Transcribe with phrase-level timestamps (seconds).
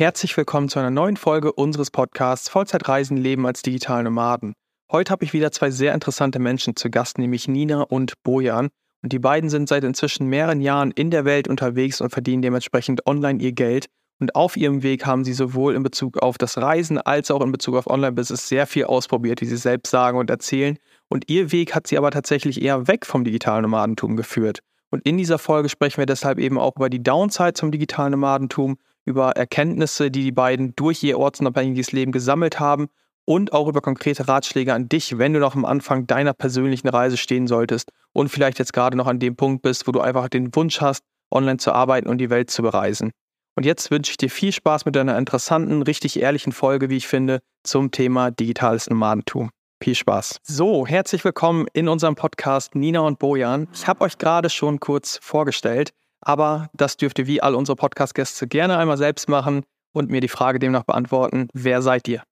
[0.00, 4.54] Herzlich willkommen zu einer neuen Folge unseres Podcasts Vollzeitreisen leben als digitale Nomaden.
[4.90, 8.70] Heute habe ich wieder zwei sehr interessante Menschen zu Gast, nämlich Nina und Bojan.
[9.02, 13.06] Und die beiden sind seit inzwischen mehreren Jahren in der Welt unterwegs und verdienen dementsprechend
[13.06, 13.88] online ihr Geld.
[14.20, 17.52] Und auf ihrem Weg haben sie sowohl in Bezug auf das Reisen als auch in
[17.52, 20.78] Bezug auf Online-Business sehr viel ausprobiert, wie sie selbst sagen und erzählen.
[21.08, 24.60] Und ihr Weg hat sie aber tatsächlich eher weg vom digitalen Nomadentum geführt.
[24.90, 28.78] Und in dieser Folge sprechen wir deshalb eben auch über die Downside zum digitalen Nomadentum,
[29.10, 32.88] über Erkenntnisse, die die beiden durch ihr ortsunabhängiges Leben gesammelt haben
[33.26, 37.16] und auch über konkrete Ratschläge an dich, wenn du noch am Anfang deiner persönlichen Reise
[37.16, 40.54] stehen solltest und vielleicht jetzt gerade noch an dem Punkt bist, wo du einfach den
[40.56, 43.12] Wunsch hast, online zu arbeiten und die Welt zu bereisen.
[43.56, 47.08] Und jetzt wünsche ich dir viel Spaß mit einer interessanten, richtig ehrlichen Folge, wie ich
[47.08, 49.50] finde, zum Thema digitales Nomadentum.
[49.82, 50.40] Viel Spaß.
[50.42, 53.66] So, herzlich willkommen in unserem Podcast Nina und Bojan.
[53.72, 58.46] Ich habe euch gerade schon kurz vorgestellt, aber das dürft ihr wie all unsere Podcast-Gäste
[58.46, 61.48] gerne einmal selbst machen und mir die Frage demnach beantworten.
[61.52, 62.22] Wer seid ihr?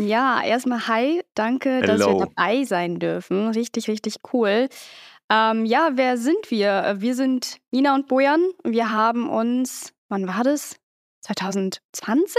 [0.00, 1.86] Ja, erstmal hi, danke, Hello.
[1.86, 3.48] dass wir dabei sein dürfen.
[3.50, 4.68] Richtig, richtig cool.
[5.30, 6.96] Ähm, ja, wer sind wir?
[6.98, 8.42] Wir sind Nina und Bojan.
[8.64, 10.76] Wir haben uns wann war das?
[11.22, 12.36] 2020?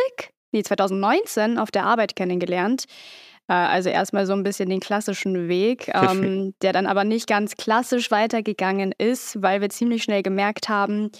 [0.51, 2.85] Nee, 2019 auf der Arbeit kennengelernt.
[3.47, 7.55] Äh, also erstmal so ein bisschen den klassischen Weg, ähm, der dann aber nicht ganz
[7.55, 11.11] klassisch weitergegangen ist, weil wir ziemlich schnell gemerkt haben,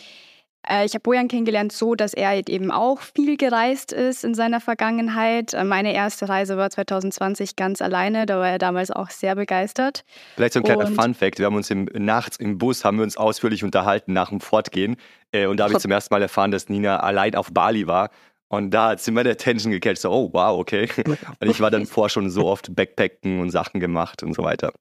[0.68, 4.34] äh, ich habe Bojan kennengelernt so, dass er halt eben auch viel gereist ist in
[4.34, 5.53] seiner Vergangenheit.
[5.53, 10.03] Äh, meine erste Reise war 2020 ganz alleine, da war er damals auch sehr begeistert.
[10.36, 13.03] Vielleicht so ein kleiner Fun Fact, wir haben uns im, nachts im Bus, haben wir
[13.03, 14.96] uns ausführlich unterhalten nach dem Fortgehen
[15.31, 18.09] äh, und da habe ich zum ersten Mal erfahren, dass Nina allein auf Bali war
[18.58, 20.88] und da hat sie meine Attention gecatcht, so, oh wow, okay.
[21.40, 24.72] Und ich war dann vorher schon so oft Backpacken und Sachen gemacht und so weiter.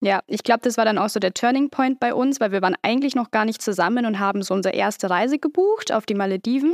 [0.00, 2.62] Ja, ich glaube, das war dann auch so der Turning Point bei uns, weil wir
[2.62, 6.14] waren eigentlich noch gar nicht zusammen und haben so unsere erste Reise gebucht auf die
[6.14, 6.72] Malediven.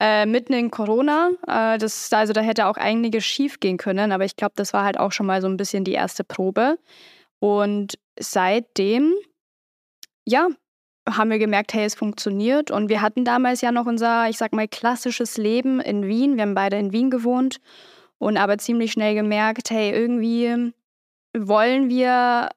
[0.00, 1.30] Äh, mitten in Corona.
[1.46, 4.84] Äh, das, also da hätte auch einiges schief gehen können, aber ich glaube, das war
[4.84, 6.78] halt auch schon mal so ein bisschen die erste Probe.
[7.40, 9.14] Und seitdem,
[10.24, 10.48] ja,
[11.08, 12.70] haben wir gemerkt, hey, es funktioniert.
[12.70, 16.36] Und wir hatten damals ja noch unser, ich sag mal, klassisches Leben in Wien.
[16.36, 17.60] Wir haben beide in Wien gewohnt
[18.18, 20.72] und aber ziemlich schnell gemerkt, hey, irgendwie
[21.36, 22.48] wollen wir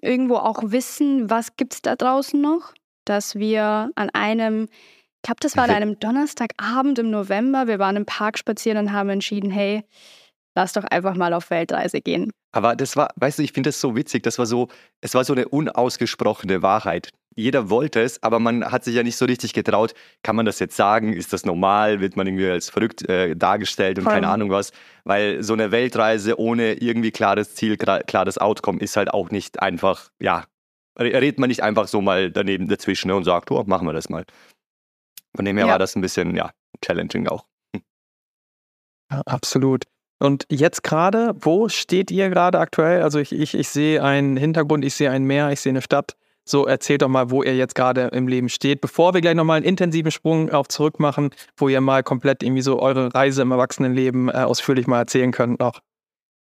[0.00, 2.72] irgendwo auch wissen, was gibt es da draußen noch?
[3.04, 7.96] Dass wir an einem, ich glaube, das war an einem Donnerstagabend im November, wir waren
[7.96, 9.84] im Park spazieren und haben entschieden, hey,
[10.54, 12.32] lass doch einfach mal auf Weltreise gehen.
[12.52, 14.68] Aber das war, weißt du, ich finde das so witzig, das war so,
[15.00, 17.10] es war so eine unausgesprochene Wahrheit.
[17.34, 19.94] Jeder wollte es, aber man hat sich ja nicht so richtig getraut.
[20.22, 21.12] Kann man das jetzt sagen?
[21.12, 22.00] Ist das normal?
[22.00, 24.14] Wird man irgendwie als verrückt äh, dargestellt und Voll.
[24.14, 24.72] keine Ahnung was?
[25.04, 30.10] Weil so eine Weltreise ohne irgendwie klares Ziel, klares Outcome ist halt auch nicht einfach,
[30.20, 30.44] ja,
[30.98, 34.08] redet man nicht einfach so mal daneben dazwischen ne, und sagt, oh, machen wir das
[34.08, 34.24] mal.
[35.34, 35.72] Von dem her ja.
[35.72, 36.50] war das ein bisschen, ja,
[36.84, 37.46] challenging auch.
[39.10, 39.84] Ja, absolut.
[40.18, 43.02] Und jetzt gerade, wo steht ihr gerade aktuell?
[43.02, 46.16] Also ich, ich, ich sehe einen Hintergrund, ich sehe ein Meer, ich sehe eine Stadt.
[46.44, 49.58] So, erzählt doch mal, wo ihr jetzt gerade im Leben steht, bevor wir gleich nochmal
[49.58, 53.52] einen intensiven Sprung auf zurück machen, wo ihr mal komplett irgendwie so eure Reise im
[53.52, 55.80] Erwachsenenleben äh, ausführlich mal erzählen könnt noch.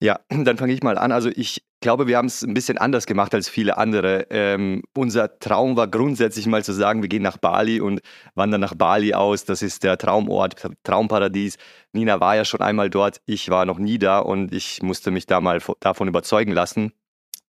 [0.01, 1.13] Ja, dann fange ich mal an.
[1.13, 4.27] Also ich glaube, wir haben es ein bisschen anders gemacht als viele andere.
[4.31, 8.01] Ähm, unser Traum war grundsätzlich mal zu sagen, wir gehen nach Bali und
[8.35, 9.45] wandern nach Bali aus.
[9.45, 11.57] Das ist der Traumort, Traumparadies.
[11.93, 15.27] Nina war ja schon einmal dort, ich war noch nie da und ich musste mich
[15.27, 16.93] da mal davon überzeugen lassen.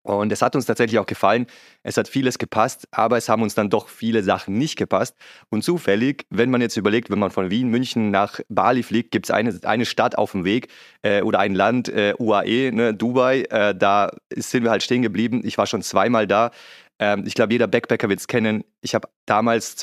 [0.03, 1.47] Und es hat uns tatsächlich auch gefallen.
[1.81, 5.15] Es hat vieles gepasst, aber es haben uns dann doch viele Sachen nicht gepasst.
[5.49, 9.27] Und zufällig, wenn man jetzt überlegt, wenn man von Wien, München nach Bali fliegt, gibt
[9.27, 10.67] es eine, eine Stadt auf dem Weg
[11.03, 13.43] äh, oder ein Land, äh, UAE, ne, Dubai.
[13.49, 15.41] Äh, da sind wir halt stehen geblieben.
[15.45, 16.51] Ich war schon zweimal da.
[16.99, 18.65] Ähm, ich glaube, jeder Backpacker wird es kennen.
[18.81, 19.75] Ich habe damals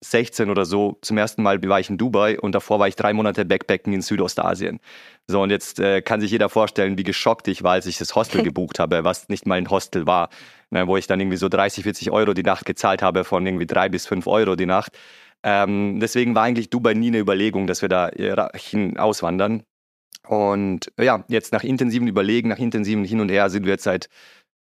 [0.00, 3.12] 2016 oder so zum ersten Mal war ich in Dubai und davor war ich drei
[3.12, 4.80] Monate Backpacken in Südostasien.
[5.26, 8.14] So, und jetzt äh, kann sich jeder vorstellen, wie geschockt ich war, als ich das
[8.14, 10.30] Hostel gebucht habe, was nicht mal ein Hostel war,
[10.70, 13.66] ne, wo ich dann irgendwie so 30, 40 Euro die Nacht gezahlt habe von irgendwie
[13.66, 14.96] drei bis fünf Euro die Nacht.
[15.42, 19.62] Ähm, deswegen war eigentlich Dubai nie eine Überlegung, dass wir da äh, hin auswandern.
[20.26, 24.08] Und ja, jetzt nach intensiven Überlegen, nach intensiven Hin und Her sind wir jetzt seit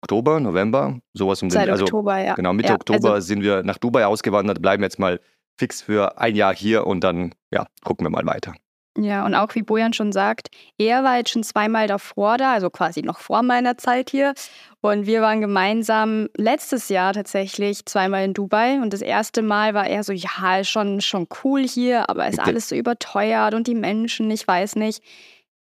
[0.02, 2.34] Oktober, November, sowas um Seit den, also Oktober, ja.
[2.34, 5.20] genau Mitte ja, Oktober Also, sind wir nach Dubai ausgewandert, bleiben jetzt mal
[5.58, 8.54] fix für ein Jahr hier und dann ja gucken wir mal weiter.
[8.98, 12.70] ja, und auch wie Bojan schon sagt, er war jetzt schon zweimal davor da, also
[12.70, 14.34] quasi noch vor meiner Zeit hier.
[14.82, 18.82] Und wir waren gemeinsam letztes Jahr tatsächlich zweimal in Dubai.
[18.82, 22.40] Und das erste Mal war er so, ja, ist schon, schon cool hier, aber ist
[22.40, 25.04] alles so überteuert und die Menschen, ich weiß nicht.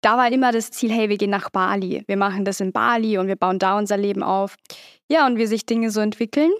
[0.03, 2.03] Da war immer das Ziel, hey, wir gehen nach Bali.
[2.07, 4.57] Wir machen das in Bali und wir bauen da unser Leben auf.
[5.09, 6.51] Ja, und wie sich Dinge so entwickeln,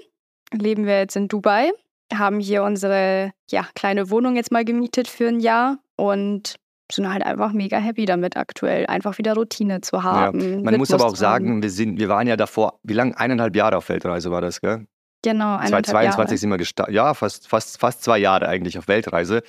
[0.54, 1.72] leben wir jetzt in Dubai,
[2.14, 6.56] haben hier unsere ja, kleine Wohnung jetzt mal gemietet für ein Jahr und
[6.90, 10.64] sind halt einfach mega happy damit aktuell, einfach wieder Routine zu haben.
[10.64, 13.18] Man muss aber auch sagen, wir sind, wir waren ja davor, wie lange?
[13.18, 14.86] Eineinhalb Jahre auf Weltreise war das, gell?
[15.24, 16.38] genau, eineinhalb 2022 Jahre.
[16.38, 19.42] sind wir gestartet, ja, fast, fast, fast zwei Jahre eigentlich auf Weltreise.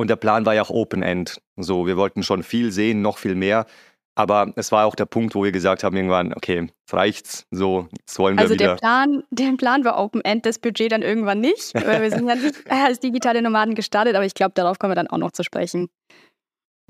[0.00, 1.42] Und der Plan war ja auch Open End.
[1.56, 3.66] So, wir wollten schon viel sehen, noch viel mehr.
[4.14, 7.46] Aber es war auch der Punkt, wo wir gesagt haben, irgendwann, okay, jetzt reicht's.
[7.50, 8.68] So, jetzt wollen wir Also wieder.
[8.68, 11.74] der Plan, der Plan war Open End, das Budget dann irgendwann nicht.
[11.74, 14.94] Weil wir sind ja nicht als digitale Nomaden gestartet, aber ich glaube, darauf kommen wir
[14.94, 15.90] dann auch noch zu sprechen.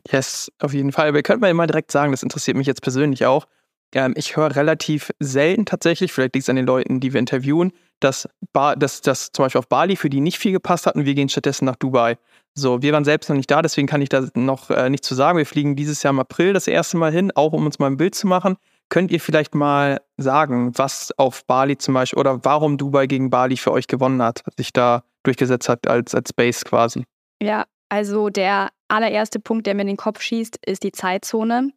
[0.08, 1.12] Yes, auf jeden Fall.
[1.12, 3.46] Wir könnten mal immer direkt sagen, das interessiert mich jetzt persönlich auch.
[3.92, 7.72] Ähm, ich höre relativ selten tatsächlich, vielleicht liegt es an den Leuten, die wir interviewen,
[8.00, 11.04] dass, ba dass, dass zum Beispiel auf Bali für die nicht viel gepasst hat und
[11.04, 12.18] wir gehen stattdessen nach Dubai.
[12.54, 15.14] So, wir waren selbst noch nicht da, deswegen kann ich da noch äh, nichts zu
[15.14, 15.38] sagen.
[15.38, 17.96] Wir fliegen dieses Jahr im April das erste Mal hin, auch um uns mal ein
[17.96, 18.56] Bild zu machen.
[18.88, 23.56] Könnt ihr vielleicht mal sagen, was auf Bali zum Beispiel oder warum Dubai gegen Bali
[23.56, 27.04] für euch gewonnen hat, sich da durchgesetzt hat als, als Base quasi?
[27.40, 31.70] Ja, also der allererste Punkt, der mir in den Kopf schießt, ist die Zeitzone.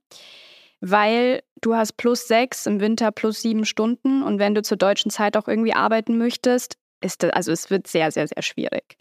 [0.82, 5.12] Weil du hast plus sechs, im Winter plus sieben Stunden und wenn du zur deutschen
[5.12, 8.98] Zeit auch irgendwie arbeiten möchtest, ist das, also es wird sehr, sehr, sehr schwierig.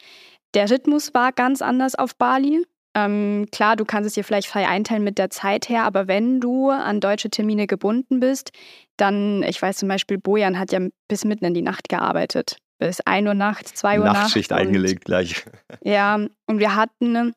[0.53, 2.65] Der Rhythmus war ganz anders auf Bali.
[2.95, 6.39] Ähm, klar, du kannst es dir vielleicht frei einteilen mit der Zeit her, aber wenn
[6.39, 8.51] du an deutsche Termine gebunden bist,
[8.97, 12.57] dann, ich weiß zum Beispiel, Bojan hat ja bis mitten in die Nacht gearbeitet.
[12.77, 14.19] Bis 1 Uhr nachts, 2 Uhr nachts.
[14.19, 15.43] Nachtschicht eingelegt gleich.
[15.83, 16.15] ja,
[16.45, 17.33] und wir hatten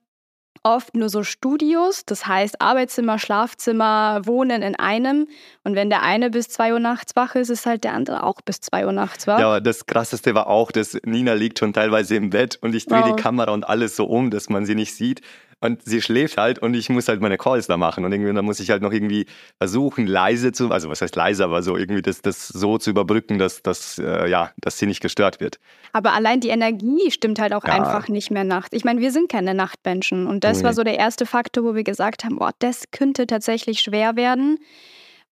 [0.67, 5.29] oft nur so Studios, das heißt Arbeitszimmer, Schlafzimmer, Wohnen in einem.
[5.63, 8.41] Und wenn der eine bis 2 Uhr nachts wach ist, ist halt der andere auch
[8.43, 9.39] bis 2 Uhr nachts wach.
[9.39, 13.03] Ja, das krasseste war auch, dass Nina liegt schon teilweise im Bett und ich drehe
[13.05, 13.15] Wow.
[13.15, 15.21] die Kamera und alles so um, dass man sie nicht sieht.
[15.61, 18.05] Und sie schläft halt und ich muss halt meine Calls da machen.
[18.05, 19.25] Und irgendwie, dann muss ich halt noch irgendwie
[19.59, 23.39] versuchen, leise zu, also was heißt leise, aber so irgendwie das, das so zu überbrücken,
[23.39, 25.59] dass, dass, äh, ja, dass sie nicht gestört wird.
[25.93, 27.73] Aber allein die Energie stimmt halt auch Ja.
[27.73, 28.77] einfach nicht mehr nachts.
[28.77, 30.27] Ich meine, wir sind keine Nachtmenschen.
[30.27, 30.65] Und das Nee.
[30.65, 34.59] war so der erste Faktor, wo wir gesagt haben, boah, das könnte tatsächlich schwer werden.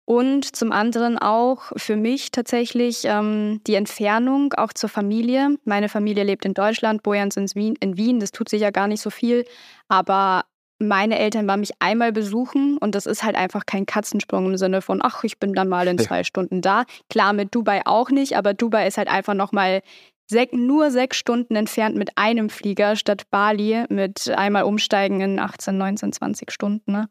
[0.07, 5.57] Und zum anderen auch für mich tatsächlich ähm, die Entfernung auch zur Familie.
[5.65, 8.87] Meine Familie lebt in Deutschland, Bojans in Wien, in Wien, das tut sich ja gar
[8.87, 9.47] nicht so viel.
[9.89, 10.45] Aber
[10.79, 14.83] meine Eltern waren mich einmal besuchen und das ist halt einfach kein Katzensprung im Sinne
[14.83, 16.05] von, ach, ich bin dann mal in Ja.
[16.05, 16.85] zwei Stunden da.
[17.09, 19.81] Klar, mit Dubai auch nicht, aber Dubai ist halt einfach nochmal
[20.27, 25.77] sek nur sechs Stunden entfernt mit einem Flieger statt Bali mit einmal umsteigen in 18,
[25.79, 26.93] 19, 20 Stunden.
[26.93, 27.09] Ne?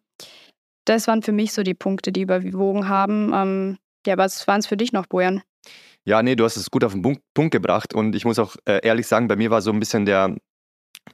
[0.85, 3.31] Das waren für mich so die Punkte, die überwogen haben.
[3.33, 5.41] Ähm, ja, was waren es für dich noch, Bojan?
[6.05, 7.01] Ja, nee, du hast es gut auf den
[7.33, 10.05] Punkt, gebracht und ich muss auch äh, ehrlich sagen, bei mir war so ein bisschen
[10.05, 10.35] der,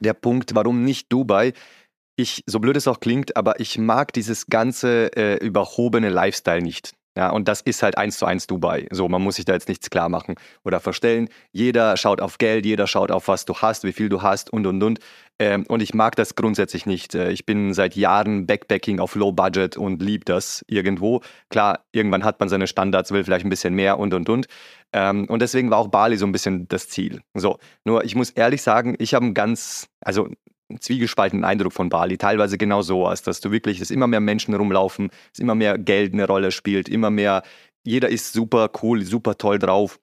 [0.00, 1.52] der Punkt, warum nicht Dubai.
[2.16, 6.92] Ich, so blöd es auch klingt, aber ich mag dieses ganze äh, überhobene Lifestyle nicht.
[7.16, 8.86] Ja, und das ist halt eins zu eins Dubai.
[8.92, 11.28] So, man muss sich da jetzt nichts klar machen oder verstellen.
[11.52, 14.66] Jeder schaut auf Geld, jeder schaut auf was du hast, wie viel du hast und
[14.66, 15.00] und und.
[15.40, 17.14] Ähm, und ich mag das grundsätzlich nicht.
[17.16, 21.20] Äh, Ich bin seit Jahren Backpacking auf Low Budget und lieb das irgendwo.
[21.48, 24.46] Klar, irgendwann hat man seine Standards, will vielleicht ein bisschen mehr und und und.
[24.92, 27.22] Ähm, und deswegen war auch Bali so ein bisschen das Ziel.
[27.34, 30.28] So, nur ich muss ehrlich sagen, ich habe einen ganz, also
[30.78, 32.18] zwiegespaltenen Eindruck von Bali.
[32.18, 35.78] Teilweise genau so, als dass du wirklich, dass immer mehr Menschen rumlaufen, dass immer mehr
[35.78, 37.42] Geld eine Rolle spielt, immer mehr,
[37.82, 39.98] jeder ist super cool, super toll drauf.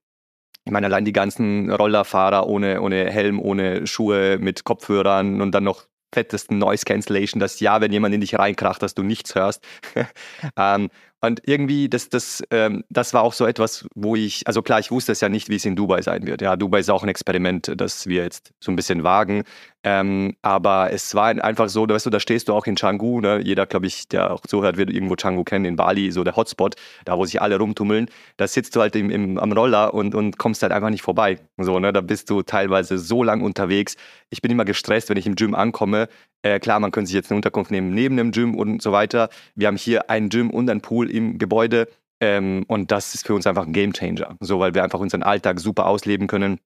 [0.65, 5.63] Ich meine, allein die ganzen Rollerfahrer ohne, ohne Helm, ohne Schuhe, mit Kopfhörern und dann
[5.63, 9.63] noch fettesten Noise Cancellation, dass ja, wenn jemand in dich reinkracht, dass du nichts hörst.
[10.57, 10.89] ähm,
[11.21, 14.91] und irgendwie, das, das, ähm, das war auch so etwas, wo ich, also klar, ich
[14.91, 16.41] wusste es ja nicht, wie es in Dubai sein wird.
[16.41, 19.43] Ja, Dubai ist auch ein Experiment, das wir jetzt so ein bisschen wagen.
[19.83, 23.39] Ähm, aber es war einfach so, weißt du, da stehst du auch in Canggu, ne?
[23.43, 26.75] jeder, glaube ich, der auch zuhört, wird irgendwo Canggu kennen, in Bali, so der Hotspot,
[27.05, 28.09] da wo sich alle rumtummeln.
[28.37, 31.39] Da sitzt du halt im, im, am Roller und, und kommst halt einfach nicht vorbei.
[31.57, 31.93] So, ne?
[31.93, 33.95] Da bist du teilweise so lang unterwegs.
[34.29, 36.09] Ich bin immer gestresst, wenn ich im Gym ankomme.
[36.41, 39.29] Äh, klar, man könnte sich jetzt eine Unterkunft nehmen neben dem Gym und so weiter.
[39.55, 41.87] Wir haben hier ein Gym und ein Pool im Gebäude.
[42.19, 44.35] Ähm, und das ist für uns einfach ein Gamechanger.
[44.39, 46.59] So, weil wir einfach unseren Alltag super ausleben können.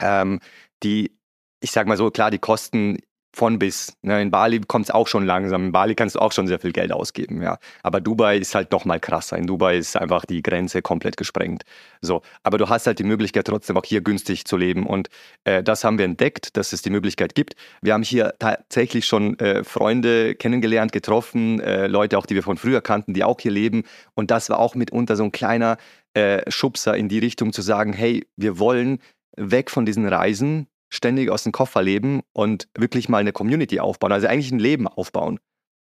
[0.00, 0.40] Ähm,
[0.82, 1.17] die
[1.60, 2.98] ich sag mal so, klar, die Kosten,
[3.38, 3.96] von bis.
[4.02, 4.20] Ne?
[4.20, 5.66] In Bali kommt es auch schon langsam.
[5.66, 7.58] In Bali kannst du auch schon sehr viel Geld ausgeben, ja.
[7.82, 9.36] Aber Dubai ist halt doch mal krasser.
[9.36, 11.62] In Dubai ist einfach die Grenze komplett gesprengt.
[12.00, 15.08] So, aber du hast halt die Möglichkeit trotzdem auch hier günstig zu leben und
[15.44, 17.54] äh, das haben wir entdeckt, dass es die Möglichkeit gibt.
[17.80, 22.56] Wir haben hier tatsächlich schon äh, Freunde kennengelernt, getroffen, äh, Leute auch, die wir von
[22.56, 23.84] früher kannten, die auch hier leben
[24.14, 25.76] und das war auch mitunter so ein kleiner
[26.14, 28.98] äh, Schubser in die Richtung zu sagen, hey, wir wollen
[29.36, 34.12] weg von diesen Reisen, ständig aus dem Koffer leben und wirklich mal eine Community aufbauen,
[34.12, 35.38] also eigentlich ein Leben aufbauen.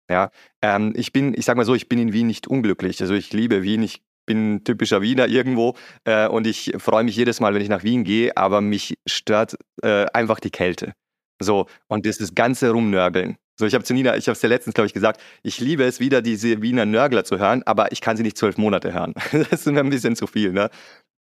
[0.09, 0.29] Ja,
[0.61, 3.01] ähm, ich bin, ich sag mal so, ich bin in Wien nicht unglücklich.
[3.01, 7.39] Also ich liebe Wien, ich bin typischer Wiener irgendwo äh, und ich freue mich jedes
[7.39, 10.93] Mal, wenn ich nach Wien gehe, aber mich stört äh, einfach die Kälte.
[11.41, 13.37] So, und das, das ganze Rumnörgeln.
[13.57, 15.83] So, ich habe zu Nina, ich habe es ja letztens, glaube ich, gesagt, ich liebe
[15.83, 19.13] es wieder, diese Wiener Nörgler zu hören, aber ich kann sie nicht zwölf Monate hören.
[19.31, 20.69] Das ist mir ein bisschen zu viel, ne?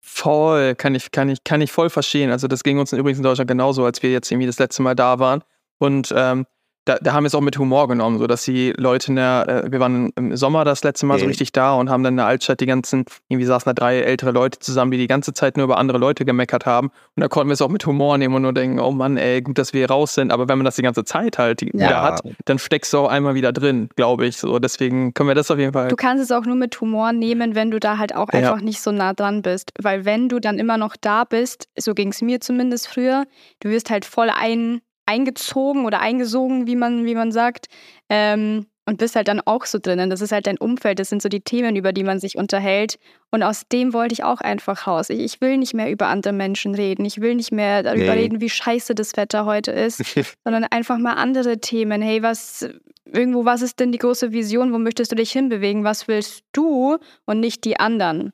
[0.00, 2.30] Voll, kann ich, kann ich, kann ich voll verstehen.
[2.30, 4.94] Also das ging uns übrigens in Deutschland genauso, als wir jetzt irgendwie das letzte Mal
[4.94, 5.42] da waren.
[5.78, 6.46] Und ähm,
[6.86, 9.64] da, da, haben wir es auch mit Humor genommen, so dass die Leute in der,
[9.66, 11.22] äh, wir waren im Sommer das letzte Mal okay.
[11.22, 14.00] so richtig da und haben dann in der Altstadt die ganzen, irgendwie saßen da drei
[14.00, 16.88] ältere Leute zusammen, die die ganze Zeit nur über andere Leute gemeckert haben.
[17.16, 19.42] Und da konnten wir es auch mit Humor nehmen und nur denken, oh Mann, ey,
[19.42, 20.32] gut, dass wir hier raus sind.
[20.32, 21.68] Aber wenn man das die ganze Zeit halt ja.
[21.72, 24.38] wieder hat, dann steckst du auch einmal wieder drin, glaube ich.
[24.38, 25.88] So, deswegen können wir das auf jeden Fall.
[25.88, 28.64] Du kannst es auch nur mit Humor nehmen, wenn du da halt auch einfach ja.
[28.64, 29.72] nicht so nah dran bist.
[29.80, 33.24] Weil wenn du dann immer noch da bist, so ging es mir zumindest früher,
[33.60, 37.66] du wirst halt voll ein eingezogen oder eingesogen, wie man, wie man sagt.
[38.08, 40.10] Ähm, und bist halt dann auch so drinnen.
[40.10, 42.98] Das ist halt dein Umfeld, das sind so die Themen, über die man sich unterhält.
[43.30, 45.10] Und aus dem wollte ich auch einfach raus.
[45.10, 47.04] Ich, ich will nicht mehr über andere Menschen reden.
[47.04, 48.22] Ich will nicht mehr darüber nee.
[48.22, 50.02] reden, wie scheiße das Wetter heute ist,
[50.44, 52.02] sondern einfach mal andere Themen.
[52.02, 52.68] Hey, was,
[53.04, 54.72] irgendwo, was ist denn die große Vision?
[54.72, 55.84] Wo möchtest du dich hinbewegen?
[55.84, 58.32] Was willst du und nicht die anderen?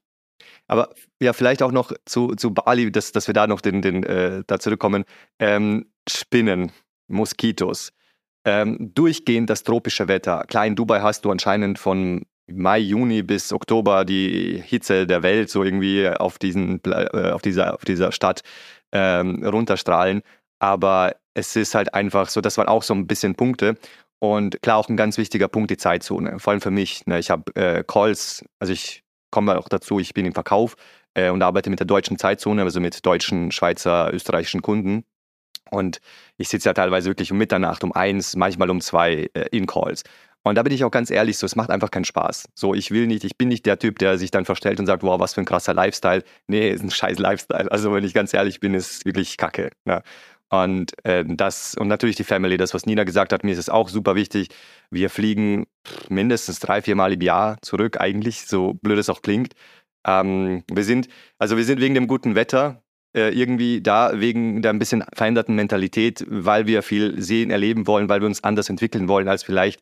[0.68, 4.02] Aber ja, vielleicht auch noch zu, zu Bali, dass, dass wir da noch den, den,
[4.02, 5.04] äh, da zurückkommen.
[5.38, 6.72] Ähm, Spinnen,
[7.08, 7.92] Moskitos,
[8.44, 10.44] ähm, durchgehend das tropische Wetter.
[10.46, 15.50] Klar, in Dubai hast du anscheinend von Mai, Juni bis Oktober die Hitze der Welt
[15.50, 18.42] so irgendwie auf, diesen, äh, auf, dieser, auf dieser Stadt
[18.92, 20.22] ähm, runterstrahlen.
[20.60, 23.76] Aber es ist halt einfach so, das waren auch so ein bisschen Punkte.
[24.18, 26.38] Und klar, auch ein ganz wichtiger Punkt, die Zeitzone.
[26.38, 27.06] Vor allem für mich.
[27.06, 27.18] Ne?
[27.18, 30.76] Ich habe äh, Calls, also ich komme auch dazu, ich bin im Verkauf
[31.14, 35.04] äh, und arbeite mit der deutschen Zeitzone, also mit deutschen, Schweizer, österreichischen Kunden.
[35.70, 36.00] Und
[36.36, 40.04] ich sitze ja teilweise wirklich um Mitternacht, um eins, manchmal um zwei äh, in Calls.
[40.44, 42.48] Und da bin ich auch ganz ehrlich, so, es macht einfach keinen Spaß.
[42.54, 45.02] So, ich will nicht, ich bin nicht der Typ, der sich dann verstellt und sagt,
[45.02, 46.22] wow, was für ein krasser Lifestyle.
[46.46, 47.68] Nee, ist ein scheiß Lifestyle.
[47.72, 49.70] Also, wenn ich ganz ehrlich bin, ist wirklich kacke.
[49.86, 50.02] Ja.
[50.48, 53.68] Und äh, das, und natürlich die Family, das, was Nina gesagt hat, mir ist es
[53.68, 54.48] auch super wichtig.
[54.90, 55.66] Wir fliegen
[56.08, 59.54] mindestens drei, vier Mal im Jahr zurück, eigentlich, so blöd es auch klingt.
[60.06, 62.82] Ähm, wir sind, also wir sind wegen dem guten Wetter
[63.16, 68.08] äh, irgendwie da wegen der ein bisschen veränderten Mentalität, weil wir viel sehen, erleben wollen,
[68.08, 69.80] weil wir uns anders entwickeln wollen als vielleicht,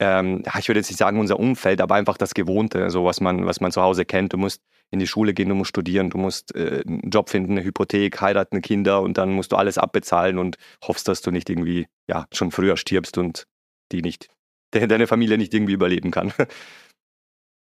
[0.00, 3.46] ähm, ich würde jetzt nicht sagen unser Umfeld, aber einfach das Gewohnte, so was man,
[3.46, 4.32] was man zu Hause kennt.
[4.32, 7.52] Du musst in die Schule gehen, du musst studieren, du musst äh, einen Job finden,
[7.52, 10.56] eine Hypothek, heiraten, Kinder und dann musst du alles abbezahlen und
[10.86, 13.46] hoffst, dass du nicht irgendwie ja schon früher stirbst und
[13.90, 14.28] die nicht,
[14.70, 16.32] deine Familie nicht irgendwie überleben kann.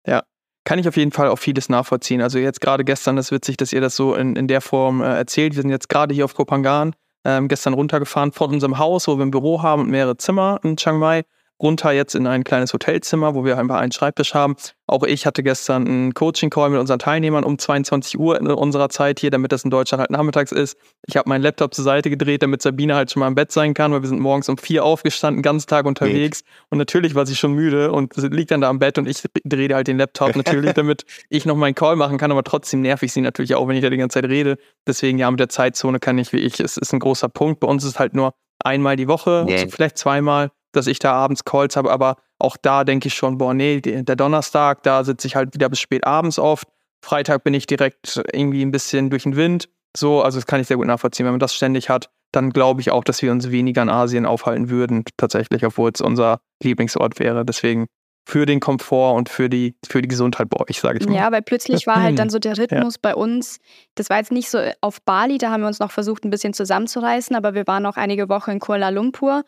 [0.05, 0.25] Ja,
[0.65, 2.23] kann ich auf jeden Fall auch vieles nachvollziehen.
[2.23, 5.17] Also jetzt gerade gestern ist witzig, dass ihr das so in, in der Form äh,
[5.17, 5.55] erzählt.
[5.55, 9.25] Wir sind jetzt gerade hier auf Kopangan, ähm, gestern runtergefahren von unserem Haus, wo wir
[9.25, 11.23] ein Büro haben und mehrere Zimmer in Chiang Mai
[11.63, 14.57] runter jetzt in ein kleines Hotelzimmer, wo wir einfach einen Schreibtisch haben.
[14.87, 19.21] Auch ich hatte gestern einen Coaching-Call mit unseren Teilnehmern um 22 Uhr in unserer Zeit
[19.21, 20.77] hier, damit das in Deutschland halt nachmittags ist.
[21.07, 23.75] Ich habe meinen Laptop zur Seite gedreht, damit Sabine halt schon mal im Bett sein
[23.75, 26.43] kann, weil wir sind morgens um vier aufgestanden, ganz Tag unterwegs.
[26.69, 29.75] Und natürlich war sie schon müde und liegt dann da am Bett und ich drehe
[29.75, 33.13] halt den Laptop natürlich, damit ich noch meinen Call machen kann, aber trotzdem nerv ich
[33.13, 34.59] sie natürlich auch, wenn ich da die ganze Zeit rede.
[34.87, 37.61] Deswegen ja, mit der Zeitzone kann ich wie ich, es ist ein großer Punkt.
[37.61, 39.69] Bei uns ist es halt nur einmal die Woche, nee.
[39.69, 43.55] vielleicht zweimal dass ich da abends Calls habe, aber auch da denke ich schon, boah,
[43.55, 46.67] nee, der Donnerstag, da sitze ich halt wieder bis spät abends oft.
[47.05, 49.69] Freitag bin ich direkt irgendwie ein bisschen durch den Wind.
[49.97, 51.27] So, also das kann ich sehr gut nachvollziehen.
[51.27, 54.25] Wenn man das ständig hat, dann glaube ich auch, dass wir uns weniger in Asien
[54.25, 57.45] aufhalten würden, tatsächlich, obwohl es unser Lieblingsort wäre.
[57.45, 57.87] Deswegen
[58.25, 61.15] für den Komfort und für die, für die Gesundheit bei euch, sage ich mal.
[61.15, 62.99] Ja, weil plötzlich war halt dann so der Rhythmus ja.
[63.03, 63.59] bei uns.
[63.97, 66.55] Das war jetzt nicht so auf Bali, da haben wir uns noch versucht, ein bisschen
[66.55, 69.43] zusammenzureißen, aber wir waren auch einige Wochen in Kuala Lumpur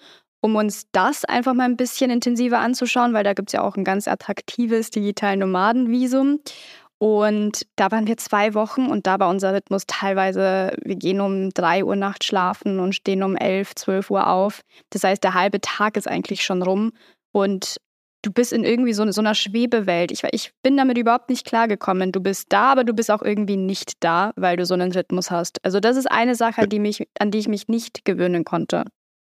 [0.45, 3.79] um uns das einfach mal ein bisschen intensiver anzuschauen, weil da gibt es ja auch
[3.79, 6.41] ein ganz attraktives digital Nomadenvisum.
[6.99, 11.49] Und da waren wir zwei Wochen und da war unser Rhythmus teilweise, wir gehen um
[11.49, 14.61] drei Uhr nachts schlafen und stehen um elf, zwölf Uhr auf.
[14.91, 16.93] Das heißt, der halbe Tag ist eigentlich schon rum
[17.33, 17.79] und
[18.21, 20.13] du bist in irgendwie so, so einer Schwebewelt.
[20.13, 22.13] Ich, ich bin damit überhaupt nicht klargekommen.
[22.13, 25.31] Du bist da, aber du bist auch irgendwie nicht da, weil du so einen Rhythmus
[25.31, 25.65] hast.
[25.65, 28.85] Also das ist eine Sache, die mich, an die ich mich nicht gewöhnen konnte.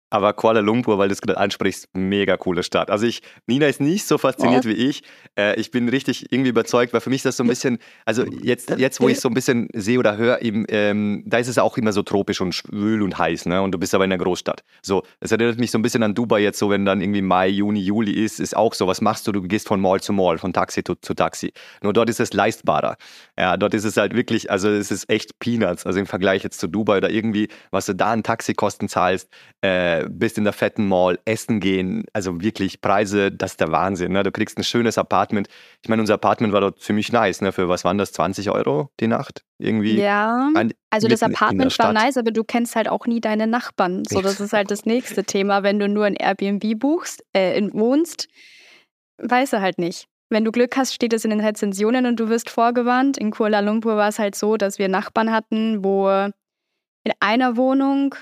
[0.09, 2.89] Aber Kuala Lumpur, weil du es gerade ansprichst, mega coole Stadt.
[2.91, 4.71] Also ich, Nina ist nicht so fasziniert ja.
[4.71, 5.03] wie ich.
[5.37, 8.23] Äh, ich bin richtig irgendwie überzeugt, weil für mich ist das so ein bisschen, also
[8.41, 11.57] jetzt, jetzt wo ich so ein bisschen sehe oder höre, eben, ähm, da ist es
[11.57, 13.61] auch immer so tropisch und schwül und heiß, ne?
[13.61, 14.63] Und du bist aber in einer Großstadt.
[14.81, 17.49] So, das erinnert mich so ein bisschen an Dubai jetzt, so wenn dann irgendwie Mai,
[17.49, 19.31] Juni, Juli ist, ist auch so, was machst du?
[19.31, 21.51] Du gehst von Mall zu Mall, von Taxi zu, zu Taxi.
[21.81, 22.97] Nur dort ist es leistbarer.
[23.37, 25.85] Ja, dort ist es halt wirklich, also es ist echt Peanuts.
[25.85, 29.29] Also im Vergleich jetzt zu Dubai oder irgendwie, was du da an Taxikosten zahlst,
[29.61, 34.11] äh, bist in der fetten Mall, essen gehen, also wirklich Preise, das ist der Wahnsinn.
[34.11, 34.23] Ne?
[34.23, 35.47] Du kriegst ein schönes Apartment.
[35.81, 37.41] Ich meine, unser Apartment war dort ziemlich nice.
[37.41, 37.51] Ne?
[37.51, 38.11] Für was waren das?
[38.11, 39.43] 20 Euro die Nacht?
[39.57, 39.99] Irgendwie.
[39.99, 40.51] Ja,
[40.89, 44.03] also das Apartment war nice, aber du kennst halt auch nie deine Nachbarn.
[44.05, 45.63] So, das ist halt das nächste Thema.
[45.63, 48.27] Wenn du nur ein Airbnb buchst, äh, wohnst,
[49.19, 50.07] weißt du halt nicht.
[50.29, 53.17] Wenn du Glück hast, steht es in den Rezensionen und du wirst vorgewarnt.
[53.17, 58.15] In Kuala Lumpur war es halt so, dass wir Nachbarn hatten, wo in einer Wohnung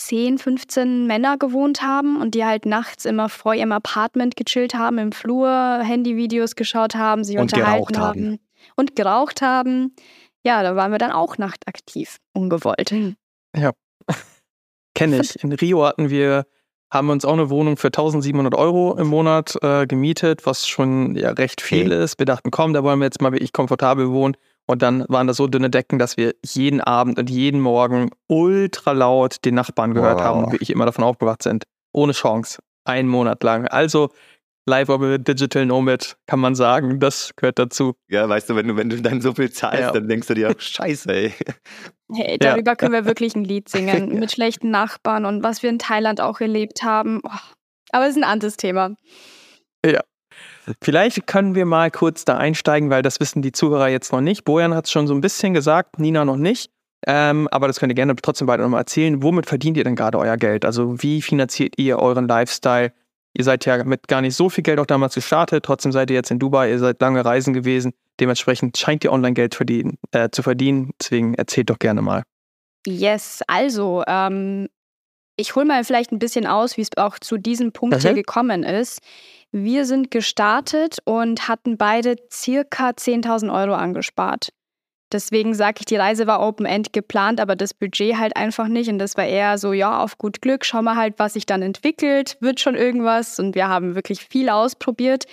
[0.00, 4.98] 10, 15 Männer gewohnt haben und die halt nachts immer vor ihrem Apartment gechillt haben,
[4.98, 8.24] im Flur Handyvideos geschaut haben, sich und unterhalten haben.
[8.24, 8.38] haben
[8.76, 9.94] und geraucht haben.
[10.42, 12.94] Ja, da waren wir dann auch nachtaktiv, ungewollt.
[13.54, 13.72] Ja,
[14.94, 15.42] kenne ich.
[15.44, 16.46] In Rio hatten wir,
[16.90, 21.30] haben uns auch eine Wohnung für 1700 Euro im Monat äh, gemietet, was schon ja
[21.32, 22.04] recht viel okay.
[22.04, 22.18] ist.
[22.18, 24.34] Wir dachten, komm, da wollen wir jetzt mal wirklich komfortabel wohnen.
[24.70, 28.92] Und dann waren das so dünne Decken, dass wir jeden Abend und jeden Morgen ultra
[28.92, 30.24] laut den Nachbarn gehört wow.
[30.24, 31.64] haben und wirklich immer davon aufgewacht sind.
[31.92, 32.60] Ohne Chance.
[32.84, 33.66] Einen Monat lang.
[33.66, 34.10] Also
[34.66, 37.00] Live a Digital Nomad, kann man sagen.
[37.00, 37.94] Das gehört dazu.
[38.08, 39.90] Ja, weißt du, wenn du, wenn du dann so viel zahlst, ja.
[39.90, 41.34] dann denkst du dir, scheiße, ey.
[42.14, 42.76] Hey, darüber ja.
[42.76, 44.14] können wir wirklich ein Lied singen.
[44.20, 47.22] Mit schlechten Nachbarn und was wir in Thailand auch erlebt haben.
[47.24, 47.30] Oh.
[47.90, 48.94] Aber es ist ein anderes Thema.
[49.84, 50.02] Ja.
[50.82, 54.44] Vielleicht können wir mal kurz da einsteigen, weil das wissen die Zuhörer jetzt noch nicht.
[54.44, 56.70] Bojan hat es schon so ein bisschen gesagt, Nina noch nicht.
[57.06, 59.22] Ähm, aber das könnt ihr gerne trotzdem weiter nochmal erzählen.
[59.22, 60.64] Womit verdient ihr denn gerade euer Geld?
[60.64, 62.92] Also wie finanziert ihr euren Lifestyle?
[63.32, 66.16] Ihr seid ja mit gar nicht so viel Geld auch damals gestartet, trotzdem seid ihr
[66.16, 67.92] jetzt in Dubai, ihr seid lange reisen gewesen.
[68.18, 70.90] Dementsprechend scheint ihr Online-Geld verdienen, äh, zu verdienen.
[71.00, 72.22] Deswegen erzählt doch gerne mal.
[72.86, 74.68] Yes, also ähm,
[75.36, 78.00] ich hole mal vielleicht ein bisschen aus, wie es auch zu diesem Punkt mhm.
[78.00, 79.00] hier gekommen ist.
[79.52, 84.50] Wir sind gestartet und hatten beide circa 10.000 Euro angespart.
[85.12, 88.88] Deswegen sage ich, die Reise war Open-End geplant, aber das Budget halt einfach nicht.
[88.88, 91.62] Und das war eher so, ja, auf gut Glück, schau mal halt, was sich dann
[91.62, 93.40] entwickelt, wird schon irgendwas.
[93.40, 95.24] Und wir haben wirklich viel ausprobiert,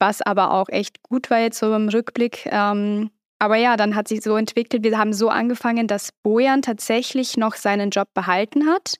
[0.00, 2.46] was aber auch echt gut war jetzt so im Rückblick.
[2.46, 7.36] Ähm, aber ja, dann hat sich so entwickelt, wir haben so angefangen, dass Bojan tatsächlich
[7.36, 8.96] noch seinen Job behalten hat.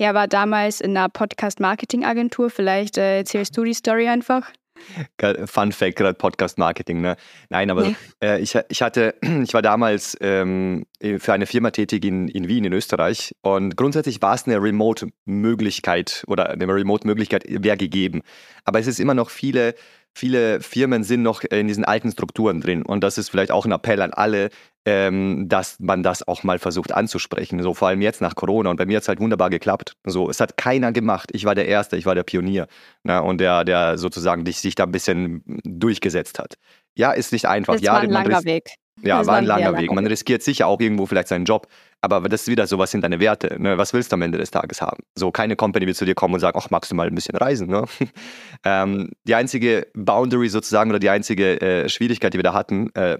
[0.00, 2.48] Er war damals in einer Podcast-Marketing-Agentur.
[2.48, 4.50] Vielleicht äh, erzählst du die Story einfach.
[5.44, 7.16] Fun Fact, gerade Podcast Marketing, ne?
[7.50, 7.96] Nein, aber nee.
[8.22, 10.86] äh, ich, ich hatte, ich war damals ähm,
[11.18, 13.34] für eine Firma tätig in, in Wien, in Österreich.
[13.42, 18.22] Und grundsätzlich war es eine Remote-Möglichkeit oder eine Remote-Möglichkeit wäre gegeben.
[18.64, 19.74] Aber es ist immer noch viele
[20.14, 22.82] viele Firmen sind noch in diesen alten Strukturen drin.
[22.82, 24.50] Und das ist vielleicht auch ein Appell an alle,
[24.84, 27.62] ähm, dass man das auch mal versucht anzusprechen.
[27.62, 28.70] So vor allem jetzt nach Corona.
[28.70, 29.96] Und bei mir hat es halt wunderbar geklappt.
[30.04, 31.30] So, es hat keiner gemacht.
[31.32, 32.66] Ich war der Erste, ich war der Pionier.
[33.02, 33.22] Ne?
[33.22, 36.54] Und der, der sozusagen sich da ein bisschen durchgesetzt hat.
[36.96, 37.74] Ja, ist nicht einfach.
[37.74, 38.74] Das ja, war ein langer Weg.
[39.02, 39.92] Ja, das war ein langer Weg.
[39.92, 41.68] Man riskiert sicher auch irgendwo vielleicht seinen Job.
[42.02, 43.56] Aber das ist wieder so, was sind deine Werte?
[43.60, 43.76] Ne?
[43.76, 45.02] Was willst du am Ende des Tages haben?
[45.14, 47.36] So, keine Company will zu dir kommen und sagen, ach, magst du mal ein bisschen
[47.36, 47.68] reisen?
[47.68, 47.84] Ne?
[48.64, 53.18] ähm, die einzige Boundary sozusagen oder die einzige äh, Schwierigkeit, die wir da hatten, äh,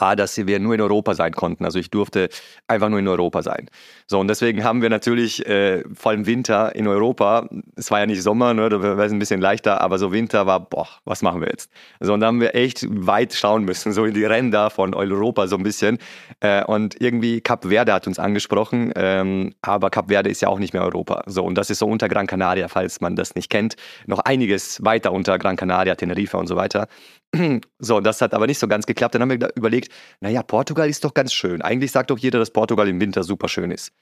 [0.00, 1.64] war, dass wir nur in Europa sein konnten.
[1.64, 2.28] Also ich durfte
[2.66, 3.68] einfach nur in Europa sein.
[4.06, 8.06] So, und deswegen haben wir natürlich äh, vor allem Winter in Europa, es war ja
[8.06, 11.22] nicht Sommer, ne, da war es ein bisschen leichter, aber so Winter war, boah, was
[11.22, 11.70] machen wir jetzt?
[12.00, 15.46] So, und da haben wir echt weit schauen müssen, so in die Ränder von Europa
[15.46, 15.98] so ein bisschen.
[16.40, 20.58] Äh, und irgendwie Cap Verde hat uns angesprochen, ähm, aber Cap Verde ist ja auch
[20.58, 21.22] nicht mehr Europa.
[21.26, 24.82] So, und das ist so unter Gran Canaria, falls man das nicht kennt, noch einiges
[24.84, 26.88] weiter unter Gran Canaria, Tenerife und so weiter.
[27.82, 29.14] So, das hat aber nicht so ganz geklappt.
[29.14, 29.89] Dann haben wir überlegt,
[30.20, 31.62] naja, Portugal ist doch ganz schön.
[31.62, 33.92] Eigentlich sagt doch jeder, dass Portugal im Winter super schön ist.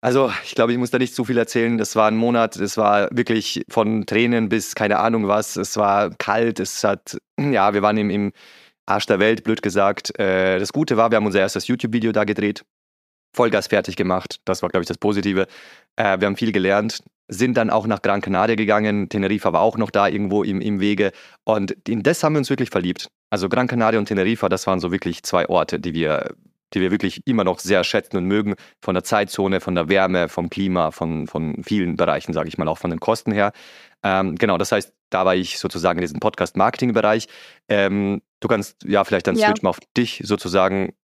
[0.00, 1.78] Also, ich glaube, ich muss da nicht zu viel erzählen.
[1.78, 5.56] Das war ein Monat, es war wirklich von Tränen bis keine Ahnung was.
[5.56, 8.32] Es war kalt, es hat, ja, wir waren im, im
[8.86, 10.18] Arsch der Welt, blöd gesagt.
[10.18, 12.64] Äh, das Gute war, wir haben unser erstes YouTube-Video da gedreht.
[13.34, 14.40] Vollgas fertig gemacht.
[14.44, 15.46] Das war, glaube ich, das Positive.
[15.96, 19.08] Äh, wir haben viel gelernt, sind dann auch nach Gran Canaria gegangen.
[19.08, 21.12] Tenerife war auch noch da irgendwo im, im Wege.
[21.44, 23.08] Und in das haben wir uns wirklich verliebt.
[23.34, 26.36] Also Gran Canaria und Tenerife, das waren so wirklich zwei Orte, die wir,
[26.72, 28.54] die wir wirklich immer noch sehr schätzen und mögen.
[28.80, 32.68] Von der Zeitzone, von der Wärme, vom Klima, von, von vielen Bereichen, sage ich mal,
[32.68, 33.50] auch von den Kosten her.
[34.04, 37.26] Ähm, genau, das heißt, da war ich sozusagen in diesem Podcast-Marketing-Bereich.
[37.68, 39.48] Ähm, du kannst ja vielleicht dann ja.
[39.48, 40.94] switch mal auf dich sozusagen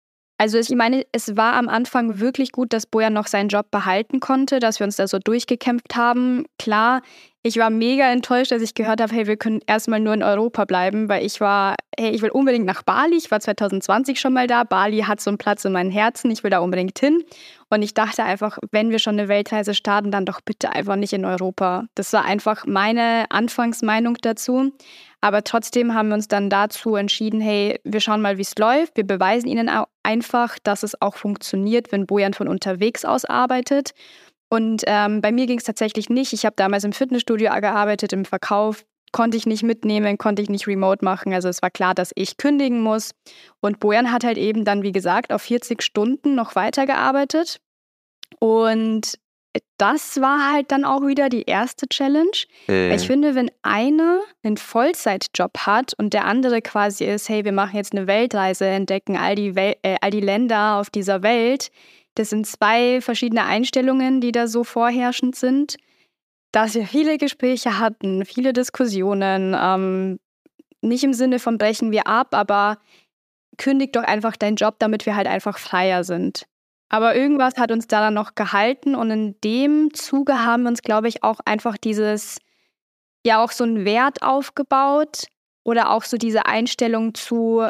[0.41, 4.19] Also ich meine, es war am Anfang wirklich gut, dass Bojan noch seinen Job behalten
[4.19, 6.45] konnte, dass wir uns da so durchgekämpft haben.
[6.57, 7.03] Klar,
[7.43, 10.65] ich war mega enttäuscht, als ich gehört habe, hey, wir können erstmal nur in Europa
[10.65, 13.17] bleiben, weil ich war, hey, ich will unbedingt nach Bali.
[13.17, 14.63] Ich war 2020 schon mal da.
[14.63, 16.31] Bali hat so einen Platz in meinem Herzen.
[16.31, 17.23] Ich will da unbedingt hin.
[17.69, 21.13] Und ich dachte einfach, wenn wir schon eine Weltreise starten, dann doch bitte einfach nicht
[21.13, 21.85] in Europa.
[21.93, 24.71] Das war einfach meine Anfangsmeinung dazu.
[25.21, 28.97] Aber trotzdem haben wir uns dann dazu entschieden, hey, wir schauen mal, wie es läuft.
[28.97, 29.69] Wir beweisen ihnen
[30.03, 33.91] einfach, dass es auch funktioniert, wenn Bojan von unterwegs aus arbeitet.
[34.49, 36.33] Und ähm, bei mir ging es tatsächlich nicht.
[36.33, 40.67] Ich habe damals im Fitnessstudio gearbeitet, im Verkauf konnte ich nicht mitnehmen, konnte ich nicht
[40.67, 41.33] remote machen.
[41.33, 43.11] Also es war klar, dass ich kündigen muss.
[43.59, 47.57] Und Bojan hat halt eben dann, wie gesagt, auf 40 Stunden noch weitergearbeitet.
[48.39, 49.19] Und
[49.77, 52.31] das war halt dann auch wieder die erste Challenge.
[52.69, 52.95] Äh.
[52.95, 57.75] Ich finde, wenn einer einen Vollzeitjob hat und der andere quasi ist, hey, wir machen
[57.75, 61.71] jetzt eine Weltreise, entdecken all die, Wel äh, all die Länder auf dieser Welt,
[62.15, 65.77] das sind zwei verschiedene Einstellungen, die da so vorherrschend sind,
[66.51, 70.19] dass wir viele Gespräche hatten, viele Diskussionen, ähm,
[70.81, 72.77] nicht im Sinne von brechen wir ab, aber
[73.57, 76.45] kündig doch einfach deinen Job, damit wir halt einfach freier sind.
[76.93, 81.07] Aber irgendwas hat uns daran noch gehalten und in dem Zuge haben wir uns, glaube
[81.07, 82.37] ich, auch einfach dieses,
[83.25, 85.27] ja, auch so einen Wert aufgebaut
[85.63, 87.65] oder auch so diese Einstellung zu,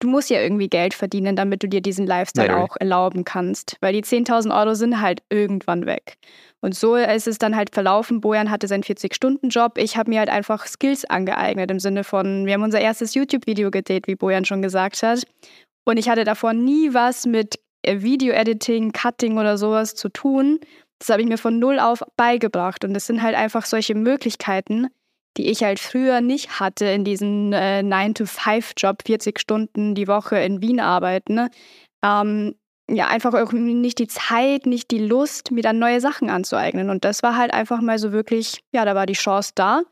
[0.00, 2.62] du musst ja irgendwie Geld verdienen, damit du dir diesen Lifestyle Nein.
[2.62, 3.76] auch erlauben kannst.
[3.80, 6.16] Weil die 10.000 Euro sind halt irgendwann weg.
[6.60, 8.20] Und so ist es dann halt verlaufen.
[8.20, 9.78] Bojan hatte seinen 40-Stunden-Job.
[9.78, 13.70] Ich habe mir halt einfach Skills angeeignet im Sinne von, wir haben unser erstes YouTube-Video
[13.70, 15.22] gedreht, wie Bojan schon gesagt hat.
[15.84, 20.60] Und ich hatte davor nie was mit Video-Editing, Cutting oder sowas zu tun.
[20.98, 22.84] Das habe ich mir von null auf beigebracht.
[22.84, 24.88] Und das sind halt einfach solche Möglichkeiten,
[25.36, 30.62] die ich halt früher nicht hatte in diesem äh, 9-to-5-Job, 40 Stunden die Woche in
[30.62, 31.34] Wien arbeiten.
[31.34, 31.50] Ne?
[32.02, 32.54] Ähm,
[32.88, 36.88] ja, einfach irgendwie nicht die Zeit, nicht die Lust, mir dann neue Sachen anzueignen.
[36.88, 39.82] Und das war halt einfach mal so wirklich, ja, da war die Chance da.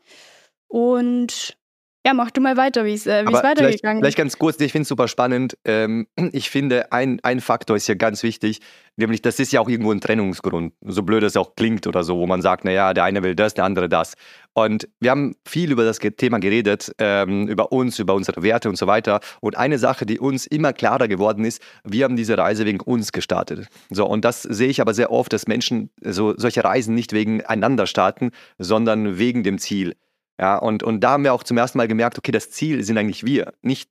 [0.67, 1.57] Und
[2.05, 3.99] ja, mach du mal weiter, wie es äh, weitergegangen vielleicht, ist.
[3.99, 5.57] Vielleicht ganz kurz, ich finde es super spannend.
[5.65, 8.61] Ähm, ich finde, ein, ein Faktor ist hier ganz wichtig,
[8.95, 12.17] nämlich das ist ja auch irgendwo ein Trennungsgrund, so blöd es auch klingt oder so,
[12.17, 14.13] wo man sagt, naja, der eine will das, der andere das.
[14.53, 18.77] Und wir haben viel über das Thema geredet, ähm, über uns, über unsere Werte und
[18.77, 19.19] so weiter.
[19.41, 23.11] Und eine Sache, die uns immer klarer geworden ist, wir haben diese Reise wegen uns
[23.11, 23.67] gestartet.
[23.89, 27.43] So, und das sehe ich aber sehr oft, dass Menschen so, solche Reisen nicht wegen
[27.43, 29.95] einander starten, sondern wegen dem Ziel.
[30.39, 32.97] Ja, und, und da haben wir auch zum ersten Mal gemerkt, okay, das Ziel sind
[32.97, 33.89] eigentlich wir, nicht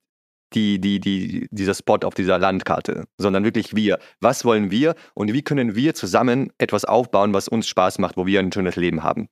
[0.53, 3.99] die, die, die, dieser Spot auf dieser Landkarte, sondern wirklich wir.
[4.19, 8.25] Was wollen wir und wie können wir zusammen etwas aufbauen, was uns Spaß macht, wo
[8.25, 9.27] wir ein schönes Leben haben?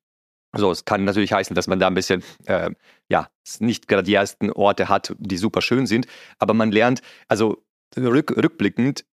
[0.55, 2.69] So, es kann natürlich heißen, dass man da ein bisschen, äh,
[3.09, 3.27] ja,
[3.59, 6.05] nicht gerade die ersten Orte hat, die super schön sind,
[6.37, 7.63] aber man lernt, also
[7.97, 9.05] rück, rückblickend,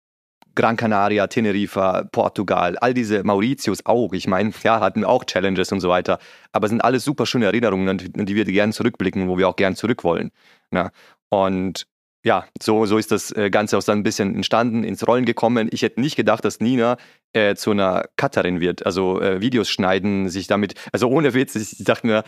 [0.60, 4.12] Gran Canaria, Teneriffa, Portugal, all diese Mauritius auch.
[4.12, 6.20] Ich meine, ja, hatten auch Challenges und so weiter.
[6.52, 9.78] Aber sind alles super schöne Erinnerungen, an die wir gerne zurückblicken, wo wir auch gerne
[9.78, 10.32] zurück wollen.
[10.74, 10.92] Ja.
[11.30, 11.88] Und
[12.26, 15.70] ja, so, so ist das äh, Ganze auch dann ein bisschen entstanden, ins Rollen gekommen.
[15.72, 16.98] Ich hätte nicht gedacht, dass Nina
[17.32, 21.86] äh, zu einer Cutterin wird, also äh, Videos schneiden, sich damit, also ohne Witz, ich
[21.86, 22.24] dachte mir,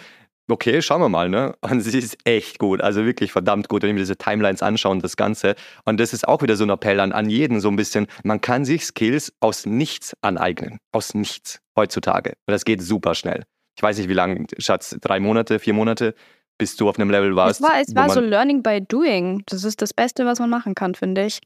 [0.50, 1.56] okay, schauen wir mal, ne?
[1.62, 5.16] Und sie ist echt gut, also wirklich verdammt gut, wenn wir diese Timelines anschauen, das
[5.18, 5.56] Ganze.
[5.86, 8.42] Und das ist auch wieder so ein Appell an, an jeden so ein bisschen, man
[8.42, 12.32] kann sich Skills aus nichts aneignen, aus nichts heutzutage.
[12.48, 13.44] Und das geht super schnell.
[13.78, 16.14] Ich weiß nicht, wie lange, Schatz, drei Monate, vier Monate,
[16.58, 17.62] bis du auf einem Level warst.
[17.62, 19.44] Es war, es war so Learning by Doing.
[19.48, 21.40] Das ist das Beste, was man machen kann, finde ich.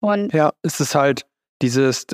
[0.00, 1.26] Und ja, es ist halt,
[1.64, 2.06] dieses,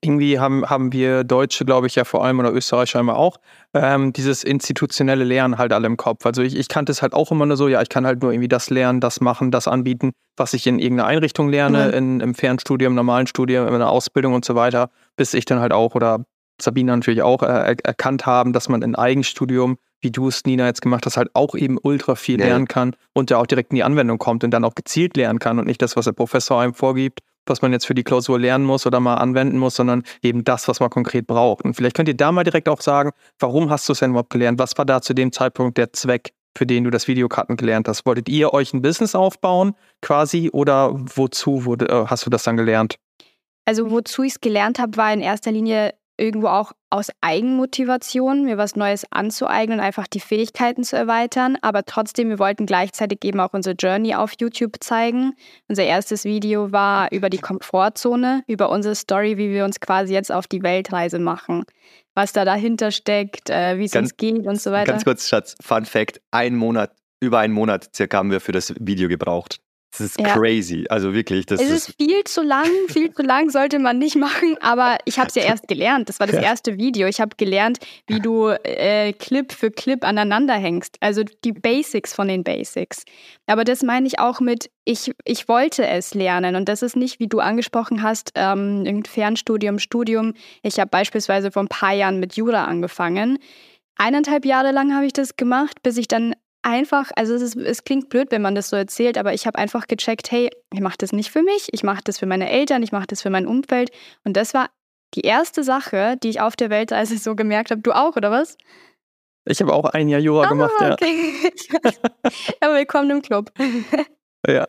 [0.00, 3.38] irgendwie haben, haben wir Deutsche, glaube ich, ja vor allem oder Österreicher immer auch,
[3.74, 6.24] ähm, dieses institutionelle Lernen halt alle im Kopf.
[6.24, 8.32] Also ich, ich kannte es halt auch immer nur so, ja, ich kann halt nur
[8.32, 11.94] irgendwie das lernen, das machen, das anbieten, was ich in irgendeiner Einrichtung lerne, mhm.
[11.94, 15.60] in, im Fernstudium, im normalen Studium, in einer Ausbildung und so weiter, bis ich dann
[15.60, 16.24] halt auch oder
[16.60, 20.80] Sabine natürlich auch äh, erkannt haben, dass man in Eigenstudium, wie du es, Nina, jetzt
[20.80, 22.46] gemacht hast, halt auch eben ultra viel ja.
[22.46, 25.38] lernen kann und ja auch direkt in die Anwendung kommt und dann auch gezielt lernen
[25.38, 28.38] kann und nicht das, was der Professor einem vorgibt was man jetzt für die Klausur
[28.38, 31.64] lernen muss oder mal anwenden muss, sondern eben das, was man konkret braucht.
[31.64, 34.30] Und vielleicht könnt ihr da mal direkt auch sagen, warum hast du es denn überhaupt
[34.30, 34.58] gelernt?
[34.58, 38.06] Was war da zu dem Zeitpunkt der Zweck, für den du das Videokarten gelernt hast?
[38.06, 42.56] Wolltet ihr euch ein Business aufbauen quasi oder wozu wurde, äh, hast du das dann
[42.56, 42.96] gelernt?
[43.64, 48.58] Also wozu ich es gelernt habe, war in erster Linie irgendwo auch aus Eigenmotivation, mir
[48.58, 51.58] was Neues anzueignen, einfach die Fähigkeiten zu erweitern.
[51.62, 55.34] Aber trotzdem, wir wollten gleichzeitig eben auch unsere Journey auf YouTube zeigen.
[55.68, 60.32] Unser erstes Video war über die Komfortzone, über unsere Story, wie wir uns quasi jetzt
[60.32, 61.64] auf die Weltreise machen.
[62.14, 64.92] Was da dahinter steckt, äh, wie es uns geht und so weiter.
[64.92, 68.74] Ganz kurz, Schatz, Fun Fact: Ein Monat, über einen Monat circa haben wir für das
[68.80, 69.60] Video gebraucht
[69.98, 70.34] Das ist ja.
[70.34, 70.84] crazy.
[70.88, 71.46] Also wirklich.
[71.46, 74.98] Das es ist, ist viel zu lang, viel zu lang sollte man nicht machen, aber
[75.04, 76.08] ich habe es ja erst gelernt.
[76.08, 77.08] Das war das erste Video.
[77.08, 80.96] Ich habe gelernt, wie du äh, Clip für Clip aneinander hängst.
[81.00, 83.04] Also die Basics von den Basics.
[83.46, 86.56] Aber das meine ich auch mit, ich, ich wollte es lernen.
[86.56, 90.34] Und das ist nicht, wie du angesprochen hast, ähm, ein Fernstudium, Studium.
[90.62, 93.38] Ich habe beispielsweise vor ein paar Jahren mit Jura angefangen.
[93.96, 96.34] Eineinhalb Jahre lang habe ich das gemacht, bis ich dann
[96.66, 99.56] einfach, also es, ist, es klingt blöd, wenn man das so erzählt, aber ich habe
[99.56, 102.82] einfach gecheckt, hey, ich mache das nicht für mich, ich mache das für meine Eltern,
[102.82, 103.90] ich mache das für mein Umfeld.
[104.24, 104.68] Und das war
[105.14, 107.80] die erste Sache, die ich auf der Weltreise so gemerkt habe.
[107.80, 108.58] Du auch, oder was?
[109.48, 110.92] Ich habe auch ein Jahr Jura ah, gemacht, ja.
[110.92, 111.52] Okay.
[112.62, 113.52] ja, willkommen im Club.
[114.46, 114.66] ja.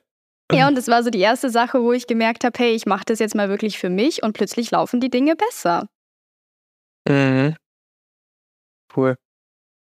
[0.53, 3.03] Ja, und das war so die erste Sache, wo ich gemerkt habe, hey, ich mache
[3.05, 5.88] das jetzt mal wirklich für mich und plötzlich laufen die Dinge besser.
[7.10, 7.55] Mhm.
[8.95, 9.17] Cool.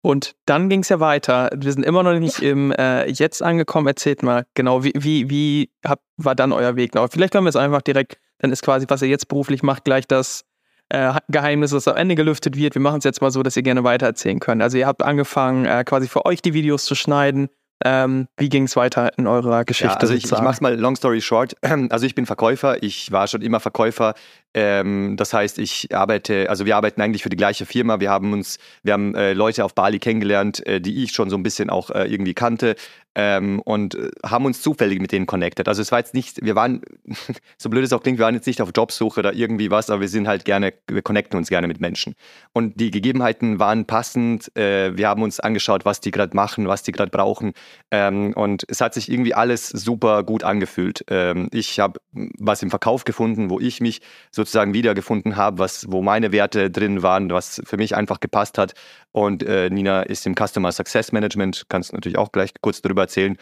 [0.02, 1.50] Und dann ging es ja weiter.
[1.54, 3.86] Wir sind immer noch nicht im äh, Jetzt angekommen.
[3.86, 7.08] Erzählt mal genau, wie, wie, wie hab, war dann euer Weg noch?
[7.08, 10.08] Vielleicht können wir es einfach direkt, dann ist quasi, was ihr jetzt beruflich macht, gleich
[10.08, 10.44] das
[10.88, 12.74] äh, Geheimnis, das am Ende gelüftet wird.
[12.74, 14.60] Wir machen es jetzt mal so, dass ihr gerne weitererzählen könnt.
[14.60, 17.48] Also ihr habt angefangen, äh, quasi für euch die Videos zu schneiden.
[17.84, 19.94] Ähm, wie ging es weiter in eurer Geschichte?
[19.94, 21.54] Ja, also ich, ich mache es mal long story short.
[21.90, 24.14] Also ich bin Verkäufer, ich war schon immer Verkäufer.
[24.54, 28.00] Ähm, das heißt, ich arbeite, also wir arbeiten eigentlich für die gleiche Firma.
[28.00, 31.36] Wir haben uns, wir haben äh, Leute auf Bali kennengelernt, äh, die ich schon so
[31.36, 32.76] ein bisschen auch äh, irgendwie kannte
[33.14, 35.68] ähm, und äh, haben uns zufällig mit denen connected.
[35.68, 36.80] Also es war jetzt nicht, wir waren,
[37.58, 40.00] so blöd es auch klingt, wir waren jetzt nicht auf Jobsuche oder irgendwie was, aber
[40.00, 42.14] wir sind halt gerne, wir connecten uns gerne mit Menschen.
[42.52, 44.54] Und die Gegebenheiten waren passend.
[44.56, 47.52] Äh, wir haben uns angeschaut, was die gerade machen, was die gerade brauchen.
[47.90, 51.04] Ähm, und es hat sich irgendwie alles super gut angefühlt.
[51.08, 56.32] Ähm, ich habe was im Verkauf gefunden, wo ich mich sozusagen wiedergefunden habe, wo meine
[56.32, 58.72] Werte drin waren, was für mich einfach gepasst hat.
[59.12, 63.36] Und äh, Nina ist im Customer Success Management, kannst natürlich auch gleich kurz darüber erzählen.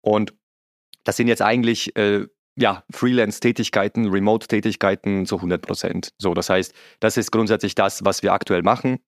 [0.00, 0.34] Und
[1.04, 6.12] das sind jetzt eigentlich äh, ja, Freelance-Tätigkeiten, Remote-Tätigkeiten zu 100 Prozent.
[6.18, 8.98] So, das heißt, das ist grundsätzlich das, was wir aktuell machen.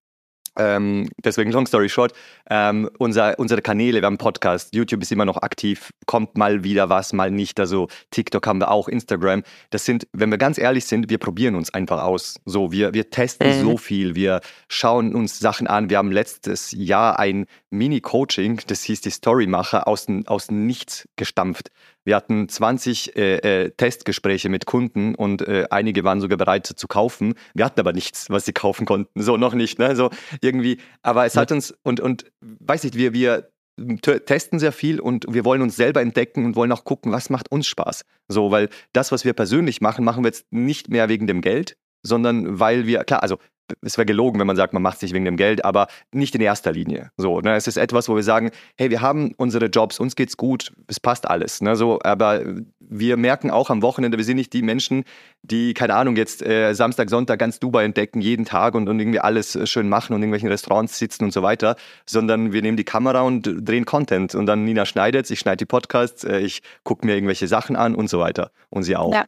[0.57, 2.12] Ähm, deswegen, long story short,
[2.49, 6.62] ähm, unser, unsere Kanäle, wir haben einen Podcast, YouTube ist immer noch aktiv, kommt mal
[6.64, 7.59] wieder was, mal nicht.
[7.59, 9.43] Also TikTok haben wir auch, Instagram.
[9.71, 12.37] Das sind, wenn wir ganz ehrlich sind, wir probieren uns einfach aus.
[12.45, 13.62] So, wir, wir testen mhm.
[13.62, 15.90] so viel, wir schauen uns Sachen an.
[15.90, 21.71] Wir haben letztes Jahr ein Mini-Coaching, das hieß die Storymacher, aus, aus Nichts gestampft.
[22.05, 26.87] Wir hatten 20 äh, äh, Testgespräche mit Kunden und äh, einige waren sogar bereit zu
[26.87, 27.35] kaufen.
[27.55, 29.23] Wir hatten aber nichts, was sie kaufen konnten.
[29.23, 29.97] So noch nicht, ne?
[29.97, 30.79] So irgendwie.
[31.03, 31.43] Aber es ja.
[31.43, 35.75] hat uns und und weiß nicht, wir wir testen sehr viel und wir wollen uns
[35.77, 38.05] selber entdecken und wollen auch gucken, was macht uns Spaß.
[38.29, 41.77] So, weil das, was wir persönlich machen, machen wir jetzt nicht mehr wegen dem Geld,
[42.03, 43.38] sondern weil wir, klar, also
[43.81, 46.35] es wäre gelogen, wenn man sagt, man macht es nicht wegen dem Geld, aber nicht
[46.35, 47.11] in erster Linie.
[47.16, 47.55] So, ne?
[47.55, 51.00] Es ist etwas, wo wir sagen, hey, wir haben unsere Jobs, uns geht's gut, es
[51.00, 51.61] passt alles.
[51.61, 51.77] Ne?
[51.77, 52.42] So, aber
[52.79, 55.05] wir merken auch am Wochenende, wir sind nicht die Menschen,
[55.42, 59.20] die, keine Ahnung, jetzt äh, Samstag, Sonntag ganz Dubai entdecken, jeden Tag und, und irgendwie
[59.20, 62.77] alles äh, schön machen und in irgendwelchen Restaurants sitzen und so weiter, sondern wir nehmen
[62.77, 64.35] die Kamera und drehen Content.
[64.35, 67.94] Und dann Nina schneidet, ich schneide die Podcasts, äh, ich gucke mir irgendwelche Sachen an
[67.94, 68.50] und so weiter.
[68.70, 69.12] Und sie auch.
[69.12, 69.24] Ja.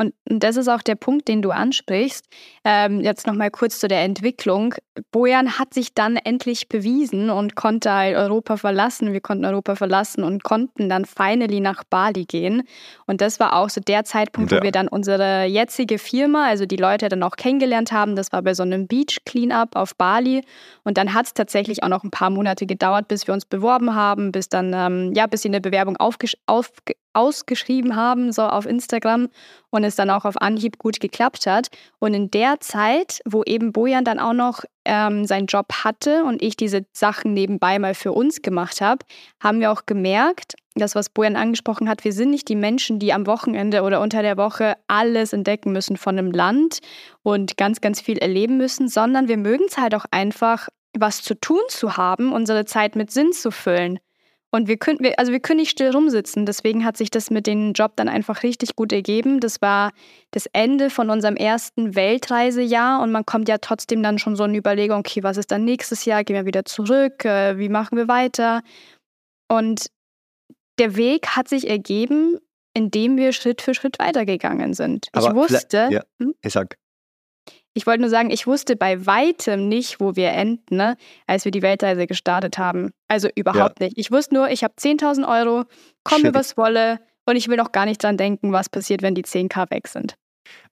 [0.00, 2.24] Und das ist auch der Punkt, den du ansprichst.
[2.64, 4.74] Ähm, jetzt nochmal kurz zu der Entwicklung.
[5.12, 9.12] Bojan hat sich dann endlich bewiesen und konnte halt Europa verlassen.
[9.12, 12.62] Wir konnten Europa verlassen und konnten dann finally nach Bali gehen.
[13.06, 14.58] Und das war auch so der Zeitpunkt, ja.
[14.58, 18.16] wo wir dann unsere jetzige Firma, also die Leute dann auch kennengelernt haben.
[18.16, 20.42] Das war bei so einem Beach Cleanup auf Bali.
[20.82, 23.94] Und dann hat es tatsächlich auch noch ein paar Monate gedauert, bis wir uns beworben
[23.94, 26.72] haben, bis dann, ähm, ja, bis sie eine Bewerbung aufgesch auf
[27.12, 29.28] ausgeschrieben haben, so auf Instagram
[29.70, 31.68] und es dann auch auf Anhieb gut geklappt hat.
[31.98, 36.42] Und in der Zeit, wo eben Bojan dann auch noch ähm, seinen Job hatte und
[36.42, 39.04] ich diese Sachen nebenbei mal für uns gemacht habe,
[39.40, 43.12] haben wir auch gemerkt, das, was Bojan angesprochen hat, wir sind nicht die Menschen, die
[43.12, 46.78] am Wochenende oder unter der Woche alles entdecken müssen von einem Land
[47.22, 51.34] und ganz, ganz viel erleben müssen, sondern wir mögen es halt auch einfach, was zu
[51.34, 53.98] tun zu haben, unsere Zeit mit Sinn zu füllen.
[54.52, 56.44] Und wir können, also wir können nicht still rumsitzen.
[56.44, 59.38] Deswegen hat sich das mit dem Job dann einfach richtig gut ergeben.
[59.38, 59.92] Das war
[60.32, 64.54] das Ende von unserem ersten Weltreisejahr und man kommt ja trotzdem dann schon so in
[64.54, 66.24] Überlegung, okay, was ist dann nächstes Jahr?
[66.24, 67.24] Gehen wir wieder zurück?
[67.24, 68.62] Äh, wie machen wir weiter?
[69.48, 69.86] Und
[70.80, 72.38] der Weg hat sich ergeben,
[72.74, 75.08] indem wir Schritt für Schritt weitergegangen sind.
[75.12, 75.88] Aber ich wusste.
[75.90, 76.34] Ja, hm?
[76.42, 76.76] ich sag.
[77.74, 81.52] Ich wollte nur sagen, ich wusste bei weitem nicht, wo wir enden, ne, als wir
[81.52, 82.90] die Weltreise gestartet haben.
[83.08, 83.86] Also überhaupt ja.
[83.86, 83.98] nicht.
[83.98, 85.64] Ich wusste nur, ich habe 10.000 Euro,
[86.02, 89.24] komme was wolle und ich will noch gar nicht dran denken, was passiert, wenn die
[89.24, 90.16] 10k weg sind.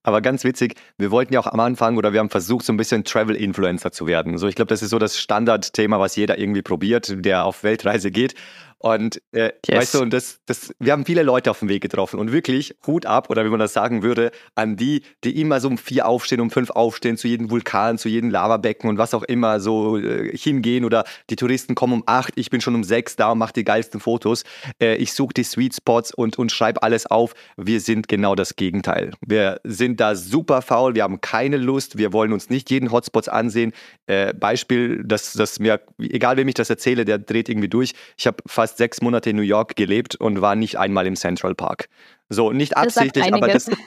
[0.02, 2.76] Aber ganz witzig, wir wollten ja auch am Anfang oder wir haben versucht, so ein
[2.76, 4.38] bisschen Travel-Influencer zu werden.
[4.38, 8.10] So, ich glaube, das ist so das Standardthema, was jeder irgendwie probiert, der auf Weltreise
[8.10, 8.34] geht.
[8.78, 9.78] Und äh, yes.
[9.78, 12.76] weißt du, und das, das, wir haben viele Leute auf dem Weg getroffen und wirklich
[12.86, 16.06] Hut ab, oder wie man das sagen würde, an die, die immer so um vier
[16.06, 19.98] aufstehen, um fünf aufstehen, zu jedem Vulkan, zu jedem Lavabecken und was auch immer so
[19.98, 20.84] äh, hingehen.
[20.84, 23.64] Oder die Touristen kommen um acht, ich bin schon um sechs da und mache die
[23.64, 24.44] geilsten Fotos.
[24.80, 27.34] Äh, ich suche die Sweet Spots und, und schreibe alles auf.
[27.56, 29.10] Wir sind genau das Gegenteil.
[29.26, 33.28] Wir sind da super faul, wir haben keine Lust, wir wollen uns nicht jeden Hotspots
[33.28, 33.72] ansehen.
[34.06, 37.94] Äh, Beispiel, dass, dass mir, egal wem ich das erzähle, der dreht irgendwie durch.
[38.16, 41.54] Ich habe fast sechs Monate in New York gelebt und war nicht einmal im Central
[41.54, 41.88] Park.
[42.28, 43.70] So, nicht absichtlich, aber das.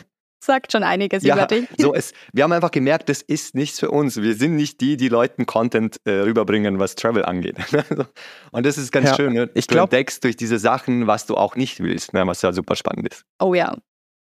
[0.40, 1.68] sagt schon einiges ja, über dich.
[1.78, 4.20] So es, wir haben einfach gemerkt, das ist nichts für uns.
[4.20, 7.56] Wir sind nicht die, die Leuten Content äh, rüberbringen, was Travel angeht.
[8.52, 9.32] und das ist ganz ja, schön.
[9.32, 9.50] Ne?
[9.54, 12.26] Ich du glaub, entdeckst durch diese Sachen, was du auch nicht willst, ne?
[12.26, 13.24] was ja super spannend ist.
[13.40, 13.76] Oh ja.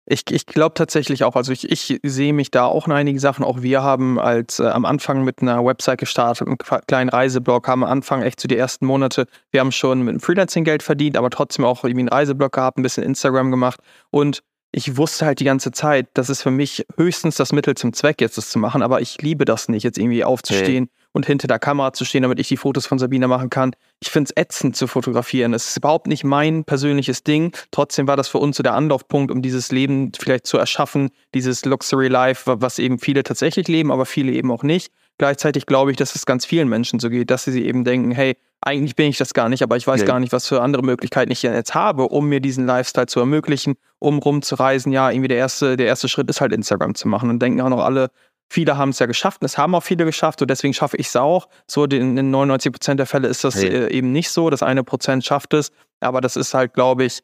[0.08, 3.44] Ich, ich glaube tatsächlich auch, also ich, ich sehe mich da auch in einigen Sachen.
[3.44, 7.84] Auch wir haben als äh, am Anfang mit einer Website gestartet, einem kleinen Reiseblog, haben
[7.84, 11.18] am Anfang echt so die ersten Monate, wir haben schon mit dem Freelancing Geld verdient,
[11.18, 13.80] aber trotzdem auch irgendwie einen Reiseblog gehabt, ein bisschen Instagram gemacht
[14.12, 17.94] und ich wusste halt die ganze Zeit, das ist für mich höchstens das Mittel zum
[17.94, 21.05] Zweck, jetzt das zu machen, aber ich liebe das nicht, jetzt irgendwie aufzustehen hey.
[21.16, 23.74] Und hinter der Kamera zu stehen, damit ich die Fotos von Sabine machen kann.
[24.02, 25.54] Ich finde es ätzend zu fotografieren.
[25.54, 27.56] Es ist überhaupt nicht mein persönliches Ding.
[27.72, 31.64] Trotzdem war das für uns so der Anlaufpunkt, um dieses Leben vielleicht zu erschaffen, dieses
[31.64, 34.92] Luxury Life, was eben viele tatsächlich leben, aber viele eben auch nicht.
[35.18, 38.36] Gleichzeitig glaube ich, dass es ganz vielen Menschen so geht, dass sie eben denken, hey,
[38.60, 40.08] eigentlich bin ich das gar nicht, aber ich weiß nee.
[40.08, 43.76] gar nicht, was für andere Möglichkeiten ich jetzt habe, um mir diesen Lifestyle zu ermöglichen,
[44.00, 44.92] um rumzureisen.
[44.92, 47.70] Ja, irgendwie der erste, der erste Schritt ist halt Instagram zu machen und denken auch
[47.70, 48.10] noch alle,
[48.50, 51.08] viele haben es ja geschafft und es haben auch viele geschafft und deswegen schaffe ich
[51.08, 51.48] es auch.
[51.68, 53.70] So in, in 99 Prozent der Fälle ist das hey.
[53.70, 54.50] äh, eben nicht so.
[54.50, 57.22] Das eine Prozent schafft es, aber das ist halt, glaube ich,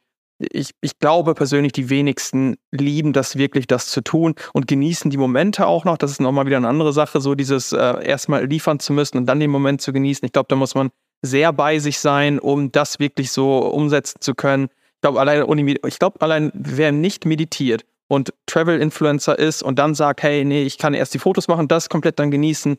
[0.51, 5.17] ich, ich glaube persönlich, die wenigsten lieben das wirklich, das zu tun und genießen die
[5.17, 5.97] Momente auch noch.
[5.97, 9.25] Das ist nochmal wieder eine andere Sache, so dieses äh, erstmal liefern zu müssen und
[9.27, 10.25] dann den Moment zu genießen.
[10.25, 10.89] Ich glaube, da muss man
[11.21, 14.69] sehr bei sich sein, um das wirklich so umsetzen zu können.
[14.95, 15.45] Ich glaube, allein,
[15.86, 20.78] ich glaube, allein wer nicht meditiert und Travel-Influencer ist und dann sagt, hey, nee, ich
[20.78, 22.78] kann erst die Fotos machen, das komplett dann genießen,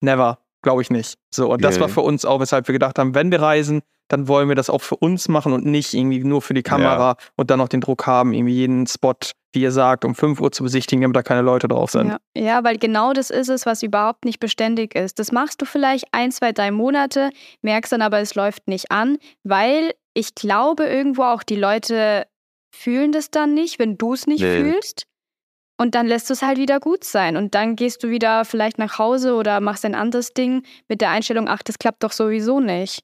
[0.00, 1.18] never, glaube ich nicht.
[1.30, 4.28] So, und das war für uns auch, weshalb wir gedacht haben, wenn wir reisen, dann
[4.28, 7.16] wollen wir das auch für uns machen und nicht irgendwie nur für die Kamera ja.
[7.36, 9.12] und dann noch den Druck haben, irgendwie jeden Spot,
[9.52, 12.08] wie ihr sagt, um 5 Uhr zu besichtigen, damit da keine Leute drauf sind.
[12.08, 12.18] Ja.
[12.34, 15.18] ja, weil genau das ist es, was überhaupt nicht beständig ist.
[15.18, 17.28] Das machst du vielleicht ein, zwei, drei Monate,
[17.60, 22.24] merkst dann aber, es läuft nicht an, weil ich glaube, irgendwo auch die Leute
[22.74, 24.62] fühlen das dann nicht, wenn du es nicht nee.
[24.62, 25.04] fühlst.
[25.78, 27.36] Und dann lässt du es halt wieder gut sein.
[27.36, 31.10] Und dann gehst du wieder vielleicht nach Hause oder machst ein anderes Ding mit der
[31.10, 33.02] Einstellung, ach, das klappt doch sowieso nicht.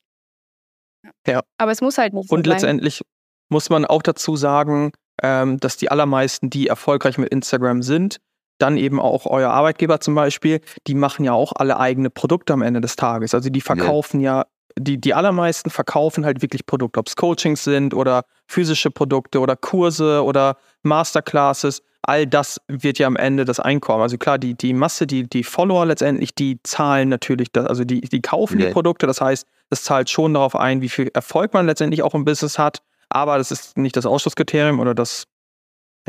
[1.26, 1.42] Ja.
[1.58, 2.52] Aber es muss halt nicht so Und sein.
[2.52, 3.02] letztendlich
[3.48, 8.18] muss man auch dazu sagen, ähm, dass die allermeisten, die erfolgreich mit Instagram sind,
[8.58, 12.62] dann eben auch euer Arbeitgeber zum Beispiel, die machen ja auch alle eigene Produkte am
[12.62, 13.34] Ende des Tages.
[13.34, 14.46] Also die verkaufen ja, ja
[14.78, 19.56] die, die allermeisten verkaufen halt wirklich Produkte, ob es Coachings sind oder physische Produkte oder
[19.56, 21.82] Kurse oder Masterclasses.
[22.02, 24.02] All das wird ja am Ende das Einkommen.
[24.02, 28.00] Also klar, die, die Masse, die, die Follower letztendlich, die zahlen natürlich, das, also die,
[28.00, 28.68] die kaufen yeah.
[28.68, 29.06] die Produkte.
[29.06, 32.58] Das heißt, das zahlt schon darauf ein, wie viel Erfolg man letztendlich auch im Business
[32.58, 32.82] hat.
[33.10, 35.26] Aber das ist nicht das Ausschlusskriterium oder das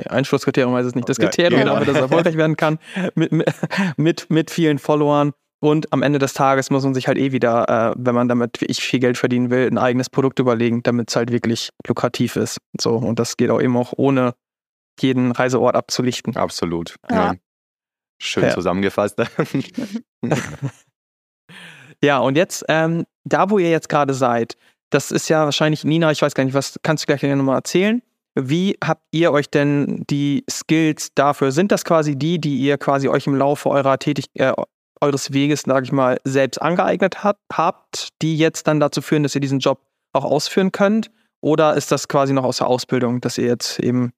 [0.07, 1.73] Einschlusskriterium, weiß es nicht, das Kriterium, ja, genau.
[1.73, 2.79] damit das erfolgreich werden kann,
[3.15, 3.31] mit,
[3.97, 5.33] mit, mit vielen Followern.
[5.61, 8.61] Und am Ende des Tages muss man sich halt eh wieder, äh, wenn man damit
[8.61, 12.37] wie ich viel Geld verdienen will, ein eigenes Produkt überlegen, damit es halt wirklich lukrativ
[12.37, 12.59] ist.
[12.79, 14.35] So, und das geht auch eben auch ohne
[15.01, 16.35] jeden Reiseort abzulichten.
[16.37, 16.95] Absolut.
[17.09, 17.33] Ja.
[17.33, 17.33] Ja.
[18.21, 18.53] Schön ja.
[18.53, 19.21] zusammengefasst.
[22.03, 24.57] ja, und jetzt, ähm, da wo ihr jetzt gerade seid,
[24.89, 28.01] das ist ja wahrscheinlich, Nina, ich weiß gar nicht, was kannst du gleich nochmal erzählen?
[28.35, 31.51] Wie habt ihr euch denn die Skills dafür?
[31.51, 34.53] Sind das quasi die, die ihr quasi euch im Laufe eurer Tätig äh,
[35.01, 39.35] eures Weges, sage ich mal, selbst angeeignet hat, habt, die jetzt dann dazu führen, dass
[39.35, 39.79] ihr diesen Job
[40.13, 41.11] auch ausführen könnt?
[41.41, 44.11] Oder ist das quasi noch aus der Ausbildung, dass ihr jetzt eben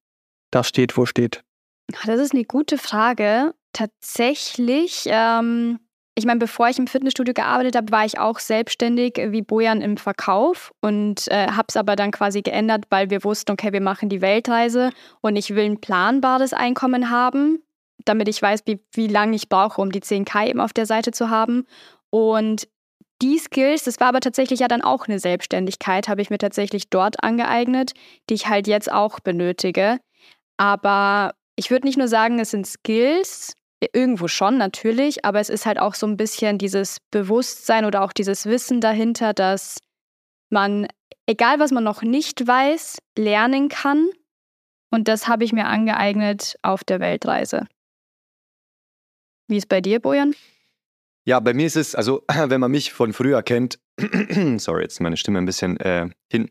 [0.50, 1.44] da steht, wo steht?
[2.06, 3.54] Das ist eine gute Frage.
[3.74, 5.80] Tatsächlich, ähm,
[6.16, 9.98] ich meine, bevor ich im Fitnessstudio gearbeitet habe, war ich auch selbstständig wie Bojan im
[9.98, 14.10] Verkauf und äh, habe es aber dann quasi geändert, weil wir wussten, okay, wir machen
[14.10, 14.92] die Weltreise
[15.22, 17.62] und ich will ein planbares Einkommen haben
[18.06, 21.12] damit ich weiß, wie, wie lange ich brauche, um die 10k eben auf der Seite
[21.12, 21.66] zu haben.
[22.10, 22.68] Und
[23.22, 26.90] die Skills, das war aber tatsächlich ja dann auch eine Selbstständigkeit, habe ich mir tatsächlich
[26.90, 27.94] dort angeeignet,
[28.30, 30.00] die ich halt jetzt auch benötige.
[30.58, 33.54] Aber ich würde nicht nur sagen, es sind Skills,
[33.94, 38.14] irgendwo schon natürlich, aber es ist halt auch so ein bisschen dieses Bewusstsein oder auch
[38.14, 39.78] dieses Wissen dahinter, dass
[40.50, 40.88] man,
[41.26, 44.10] egal was man noch nicht weiß, lernen kann.
[44.92, 47.66] Und das habe ich mir angeeignet auf der Weltreise.
[49.52, 50.34] Wie ist bei dir, Bojan?
[51.26, 53.80] Ja, bei mir ist es, also wenn man mich von früher kennt,
[54.58, 56.50] sorry, jetzt ist meine Stimme ein bisschen äh, hin.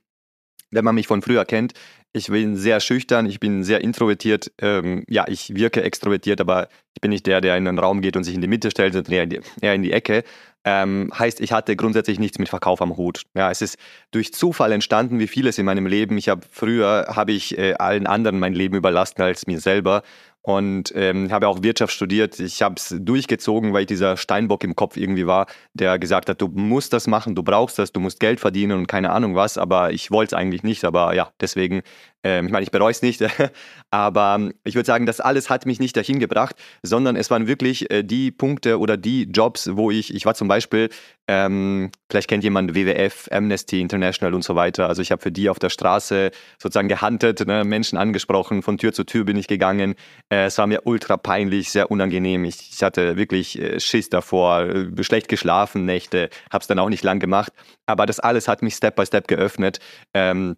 [0.71, 1.73] Wenn man mich von früher kennt,
[2.13, 4.53] ich bin sehr schüchtern, ich bin sehr introvertiert.
[4.61, 8.17] Ähm, ja, ich wirke extrovertiert, aber ich bin nicht der, der in einen Raum geht
[8.17, 10.23] und sich in die Mitte stellt, sondern eher in die, eher in die Ecke.
[10.63, 13.23] Ähm, heißt, ich hatte grundsätzlich nichts mit Verkauf am Hut.
[13.35, 13.79] Ja, es ist
[14.11, 16.19] durch Zufall entstanden, wie vieles in meinem Leben.
[16.19, 20.03] Ich habe früher habe ich äh, allen anderen mein Leben überlassen als mir selber
[20.43, 22.41] und ähm, habe auch Wirtschaft studiert.
[22.41, 26.41] Ich habe es durchgezogen, weil ich dieser Steinbock im Kopf irgendwie war, der gesagt hat,
[26.41, 29.59] du musst das machen, du brauchst das, du musst Geld verdienen und keine Ahnung was,
[29.59, 30.85] aber ich wollte es eigentlich nicht.
[30.85, 31.83] Aber ja, deswegen,
[32.23, 33.25] ähm, ich meine, ich bereue es nicht,
[33.91, 37.91] aber ich würde sagen, das alles hat mich nicht dahin gebracht, sondern es waren wirklich
[37.91, 40.91] äh, die Punkte oder die Jobs, wo ich, ich war zum Beispiel
[41.31, 44.89] ähm, vielleicht kennt jemand WWF, Amnesty International und so weiter.
[44.89, 48.93] Also ich habe für die auf der Straße sozusagen gehandelt, ne, Menschen angesprochen, von Tür
[48.93, 49.95] zu Tür bin ich gegangen.
[50.29, 52.45] Äh, es war mir ultra peinlich, sehr unangenehm.
[52.45, 56.89] Ich, ich hatte wirklich äh, Schiss davor, äh, schlecht geschlafen, Nächte, habe es dann auch
[56.89, 57.53] nicht lang gemacht.
[57.87, 59.79] Aber das alles hat mich Step by Step geöffnet.
[60.13, 60.57] Ähm,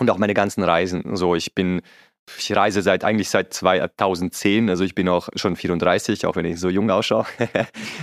[0.00, 1.16] und auch meine ganzen Reisen.
[1.16, 1.82] So, ich bin
[2.38, 6.60] ich reise seit eigentlich seit 2010, also ich bin auch schon 34, auch wenn ich
[6.60, 7.26] so jung ausschaue.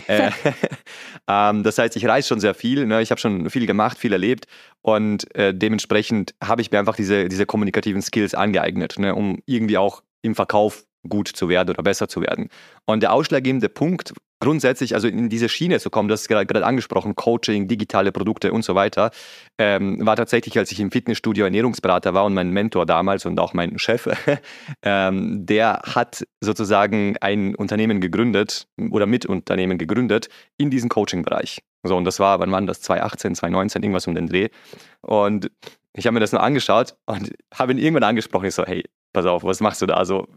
[0.08, 0.32] Äh,
[1.28, 3.02] ähm, das heißt, ich reise schon sehr viel, ne?
[3.02, 4.46] ich habe schon viel gemacht, viel erlebt
[4.82, 9.14] und äh, dementsprechend habe ich mir einfach diese, diese kommunikativen Skills angeeignet, ne?
[9.14, 12.50] um irgendwie auch im Verkauf gut zu werden oder besser zu werden.
[12.86, 17.16] Und der ausschlaggebende Punkt grundsätzlich, also in diese Schiene zu kommen, das ist gerade angesprochen,
[17.16, 19.12] Coaching, digitale Produkte und so weiter,
[19.58, 23.54] ähm, war tatsächlich, als ich im Fitnessstudio Ernährungsberater war und mein Mentor damals und auch
[23.54, 24.08] mein Chef,
[24.84, 31.60] ähm, der hat sozusagen ein Unternehmen gegründet oder mit Unternehmen gegründet in diesem Coaching-Bereich.
[31.84, 32.82] So, und das war, wann war das?
[32.82, 34.50] 2018, 2019, irgendwas um den Dreh.
[35.02, 35.50] Und
[35.94, 38.46] ich habe mir das nur angeschaut und habe ihn irgendwann angesprochen.
[38.46, 38.84] Ich so, hey,
[39.14, 39.96] pass auf, was machst du da?
[39.96, 40.28] Also,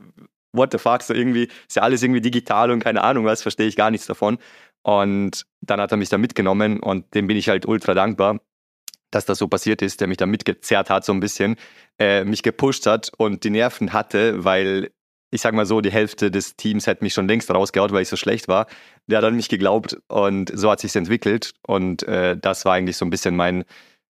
[0.52, 3.66] what the fuck, so irgendwie, ist ja alles irgendwie digital und keine Ahnung was, verstehe
[3.66, 4.38] ich gar nichts davon.
[4.82, 8.40] Und dann hat er mich da mitgenommen und dem bin ich halt ultra dankbar,
[9.10, 11.56] dass das so passiert ist, der mich da mitgezerrt hat, so ein bisschen,
[11.98, 14.90] äh, mich gepusht hat und die Nerven hatte, weil
[15.32, 18.08] ich sag mal so, die Hälfte des Teams hätte mich schon längst rausgehaut, weil ich
[18.08, 18.66] so schlecht war.
[19.06, 22.96] Der hat an mich geglaubt und so hat sich entwickelt und äh, das war eigentlich
[22.96, 23.64] so ein bisschen mein,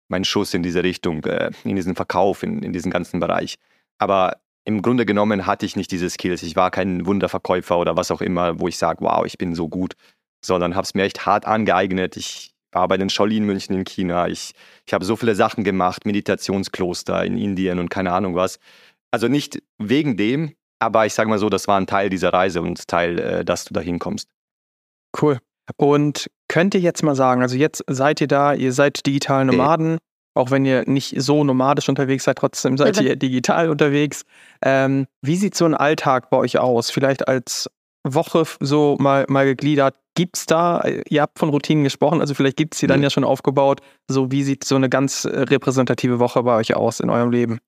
[0.08, 3.56] mein Schuss in diese Richtung, äh, in diesen Verkauf, in, in diesen ganzen Bereich.
[3.98, 6.42] Aber im Grunde genommen hatte ich nicht diese Skills.
[6.42, 9.68] Ich war kein Wunderverkäufer oder was auch immer, wo ich sage, wow, ich bin so
[9.68, 9.94] gut,
[10.44, 12.16] sondern habe es mir echt hart angeeignet.
[12.16, 14.28] Ich war bei den Shaolin München in China.
[14.28, 14.52] Ich,
[14.86, 18.58] ich habe so viele Sachen gemacht, Meditationskloster in Indien und keine Ahnung was.
[19.10, 22.62] Also nicht wegen dem, aber ich sage mal so, das war ein Teil dieser Reise
[22.62, 24.28] und Teil, äh, dass du da hinkommst.
[25.20, 25.38] Cool.
[25.76, 29.98] Und könnt ihr jetzt mal sagen, also jetzt seid ihr da, ihr seid digital Nomaden,
[30.34, 34.24] auch wenn ihr nicht so nomadisch unterwegs seid, trotzdem seid ihr digital unterwegs.
[34.62, 36.90] Ähm, wie sieht so ein Alltag bei euch aus?
[36.90, 37.68] Vielleicht als
[38.04, 39.96] Woche so mal, mal gegliedert.
[40.14, 43.10] Gibt es da, ihr habt von Routinen gesprochen, also vielleicht gibt es die dann ja
[43.10, 43.80] schon aufgebaut.
[44.08, 47.60] So, wie sieht so eine ganz äh, repräsentative Woche bei euch aus in eurem Leben?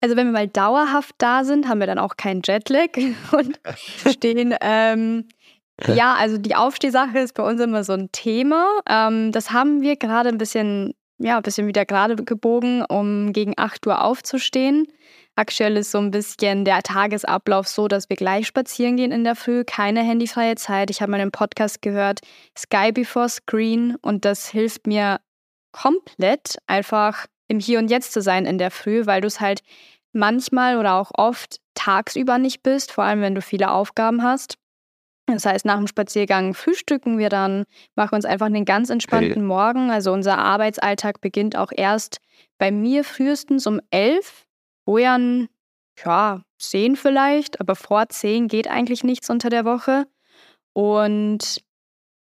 [0.00, 2.88] Also wenn wir mal dauerhaft da sind, haben wir dann auch keinen Jetlag
[3.32, 3.60] und
[4.10, 4.54] stehen.
[4.60, 5.28] Ähm,
[5.94, 8.68] ja, also die Aufstehsache ist bei uns immer so ein Thema.
[8.88, 10.94] Ähm, das haben wir gerade ein bisschen
[11.24, 14.86] ja, ein bisschen wieder gerade gebogen, um gegen 8 Uhr aufzustehen.
[15.36, 19.34] Aktuell ist so ein bisschen der Tagesablauf so, dass wir gleich spazieren gehen in der
[19.34, 20.90] Früh, keine handyfreie Zeit.
[20.90, 22.20] Ich habe mal einen Podcast gehört,
[22.56, 25.18] Sky Before Screen, und das hilft mir
[25.72, 29.62] komplett einfach im Hier und Jetzt zu sein in der Früh, weil du es halt
[30.12, 34.58] manchmal oder auch oft tagsüber nicht bist, vor allem wenn du viele Aufgaben hast.
[35.26, 37.64] Das heißt, nach dem Spaziergang frühstücken wir dann,
[37.94, 39.42] machen uns einfach einen ganz entspannten hey.
[39.42, 39.90] Morgen.
[39.90, 42.18] Also unser Arbeitsalltag beginnt auch erst
[42.58, 44.46] bei mir frühestens um elf.
[44.84, 45.48] Bojan,
[46.04, 50.06] ja, zehn vielleicht, aber vor zehn geht eigentlich nichts unter der Woche.
[50.74, 51.62] Und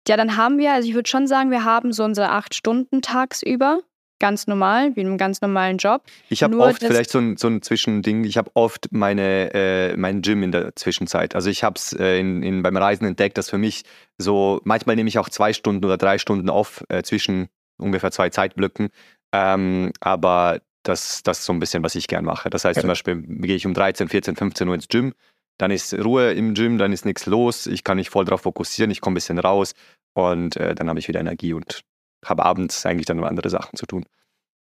[0.07, 3.01] ja, dann haben wir, also ich würde schon sagen, wir haben so unsere acht Stunden
[3.01, 3.81] tagsüber
[4.21, 6.03] ganz normal, wie in einem ganz normalen Job.
[6.29, 10.21] Ich habe oft vielleicht so ein, so ein Zwischending, ich habe oft meine, äh, mein
[10.21, 11.35] Gym in der Zwischenzeit.
[11.35, 13.83] Also ich habe es äh, in, in, beim Reisen entdeckt, dass für mich
[14.17, 18.29] so, manchmal nehme ich auch zwei Stunden oder drei Stunden off äh, zwischen ungefähr zwei
[18.29, 18.89] Zeitblöcken.
[19.33, 22.49] Ähm, aber das, das ist so ein bisschen, was ich gern mache.
[22.49, 22.81] Das heißt ja.
[22.81, 25.13] zum Beispiel, gehe ich um 13, 14, 15 Uhr ins Gym,
[25.57, 28.91] dann ist Ruhe im Gym, dann ist nichts los, ich kann mich voll darauf fokussieren,
[28.91, 29.73] ich komme ein bisschen raus
[30.13, 31.81] und äh, dann habe ich wieder Energie und
[32.25, 34.05] habe abends eigentlich dann andere Sachen zu tun.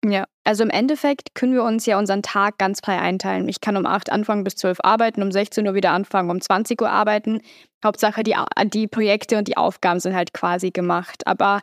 [0.05, 3.49] Ja, also im Endeffekt können wir uns ja unseren Tag ganz frei einteilen.
[3.49, 6.81] Ich kann um 8 anfangen bis 12 arbeiten, um 16 Uhr wieder anfangen, um 20
[6.81, 7.43] Uhr arbeiten.
[7.85, 8.35] Hauptsache die,
[8.73, 11.27] die Projekte und die Aufgaben sind halt quasi gemacht.
[11.27, 11.61] Aber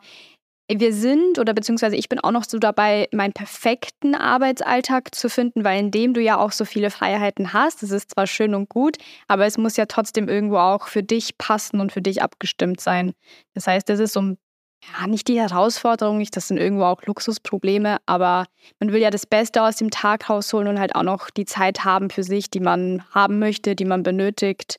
[0.70, 5.64] wir sind oder beziehungsweise ich bin auch noch so dabei, meinen perfekten Arbeitsalltag zu finden,
[5.64, 7.82] weil in dem du ja auch so viele Freiheiten hast.
[7.82, 11.38] Das ist zwar schön und gut, aber es muss ja trotzdem irgendwo auch für dich
[11.40, 13.14] passen und für dich abgestimmt sein.
[13.56, 14.36] Das heißt, das ist so
[14.84, 18.46] ja, nicht die Herausforderung, nicht, das sind irgendwo auch Luxusprobleme, aber
[18.80, 21.84] man will ja das Beste aus dem Tag rausholen und halt auch noch die Zeit
[21.84, 24.78] haben für sich, die man haben möchte, die man benötigt.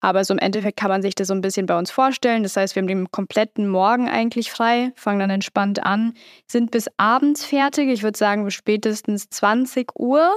[0.00, 2.42] Aber so im Endeffekt kann man sich das so ein bisschen bei uns vorstellen.
[2.42, 6.14] Das heißt, wir haben den kompletten Morgen eigentlich frei, fangen dann entspannt an,
[6.46, 7.88] sind bis abends fertig.
[7.90, 10.32] Ich würde sagen, spätestens 20 Uhr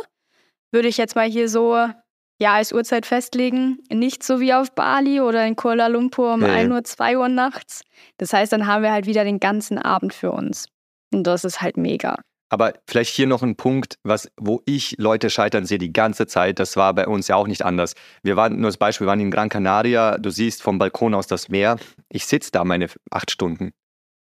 [0.72, 1.88] würde ich jetzt mal hier so
[2.44, 3.80] ja, als Uhrzeit festlegen.
[3.90, 6.50] Nicht so wie auf Bali oder in Kuala Lumpur um ja.
[6.50, 7.84] 1 Uhr, 2 Uhr nachts.
[8.18, 10.68] Das heißt, dann haben wir halt wieder den ganzen Abend für uns.
[11.14, 12.18] Und das ist halt mega.
[12.50, 16.60] Aber vielleicht hier noch ein Punkt, was, wo ich Leute scheitern sehe die ganze Zeit.
[16.60, 17.94] Das war bei uns ja auch nicht anders.
[18.24, 20.18] Wir waren, nur als Beispiel, wir waren in Gran Canaria.
[20.18, 21.78] Du siehst vom Balkon aus das Meer.
[22.10, 23.72] Ich sitze da meine acht Stunden.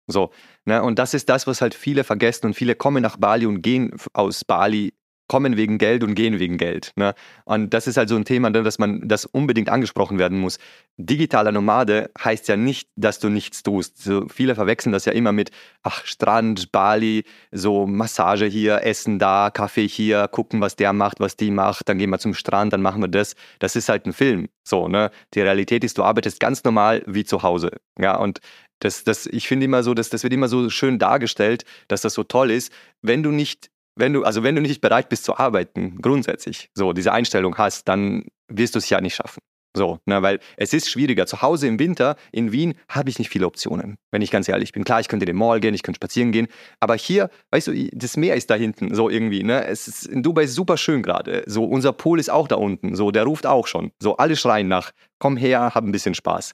[0.08, 0.32] So,
[0.64, 0.82] ne?
[0.82, 3.92] Und das ist das, was halt viele vergessen und viele kommen nach Bali und gehen
[4.14, 4.94] aus Bali
[5.28, 6.92] kommen wegen Geld und gehen wegen Geld.
[6.96, 7.14] Ne?
[7.46, 10.60] Und das ist halt so ein Thema, ne, dass man das unbedingt angesprochen werden muss.
[10.98, 14.02] Digitaler Nomade heißt ja nicht, dass du nichts tust.
[14.02, 15.52] So viele verwechseln das ja immer mit,
[15.84, 21.36] ach, Strand, Bali, so Massage hier, Essen da, Kaffee hier, gucken, was der macht, was
[21.36, 23.36] die macht, dann gehen wir zum Strand, dann machen wir das.
[23.60, 24.48] Das ist halt ein Film.
[24.64, 25.12] So, ne?
[25.34, 27.72] Die Realität ist, du arbeitest ganz normal wie zu Hause.
[28.00, 28.40] Ja, und
[28.80, 32.14] das, das, ich finde immer so, dass das wird immer so schön dargestellt, dass das
[32.14, 32.72] so toll ist.
[33.02, 36.94] Wenn du nicht wenn du, also wenn du nicht bereit bist zu arbeiten, grundsätzlich, so
[36.94, 39.40] diese Einstellung hast, dann wirst du es ja nicht schaffen.
[39.76, 41.26] So, ne, weil es ist schwieriger.
[41.26, 44.72] Zu Hause im Winter in Wien habe ich nicht viele Optionen, wenn ich ganz ehrlich
[44.72, 44.86] bin.
[44.86, 46.48] Klar, ich könnte in den Mall gehen, ich könnte spazieren gehen,
[46.80, 49.44] aber hier, weißt du, das Meer ist da hinten, so irgendwie.
[49.44, 49.66] Ne?
[49.66, 51.44] Es ist in Dubai super schön gerade.
[51.46, 52.96] So, unser Pool ist auch da unten.
[52.96, 53.92] So, der ruft auch schon.
[54.02, 56.54] So, alle schreien nach, komm her, hab ein bisschen Spaß.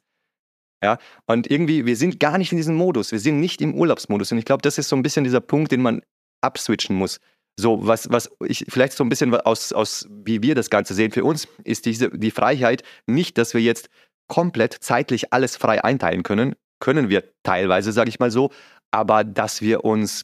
[0.84, 3.12] Ja, und irgendwie, wir sind gar nicht in diesem Modus.
[3.12, 4.32] Wir sind nicht im Urlaubsmodus.
[4.32, 6.02] Und ich glaube, das ist so ein bisschen dieser Punkt, den man
[6.42, 7.20] abswitchen muss.
[7.58, 11.12] So, was, was ich vielleicht so ein bisschen aus, aus, wie wir das Ganze sehen,
[11.12, 13.90] für uns ist diese, die Freiheit nicht, dass wir jetzt
[14.28, 16.56] komplett zeitlich alles frei einteilen können.
[16.80, 18.50] Können wir teilweise, sage ich mal so,
[18.90, 20.24] aber dass wir uns,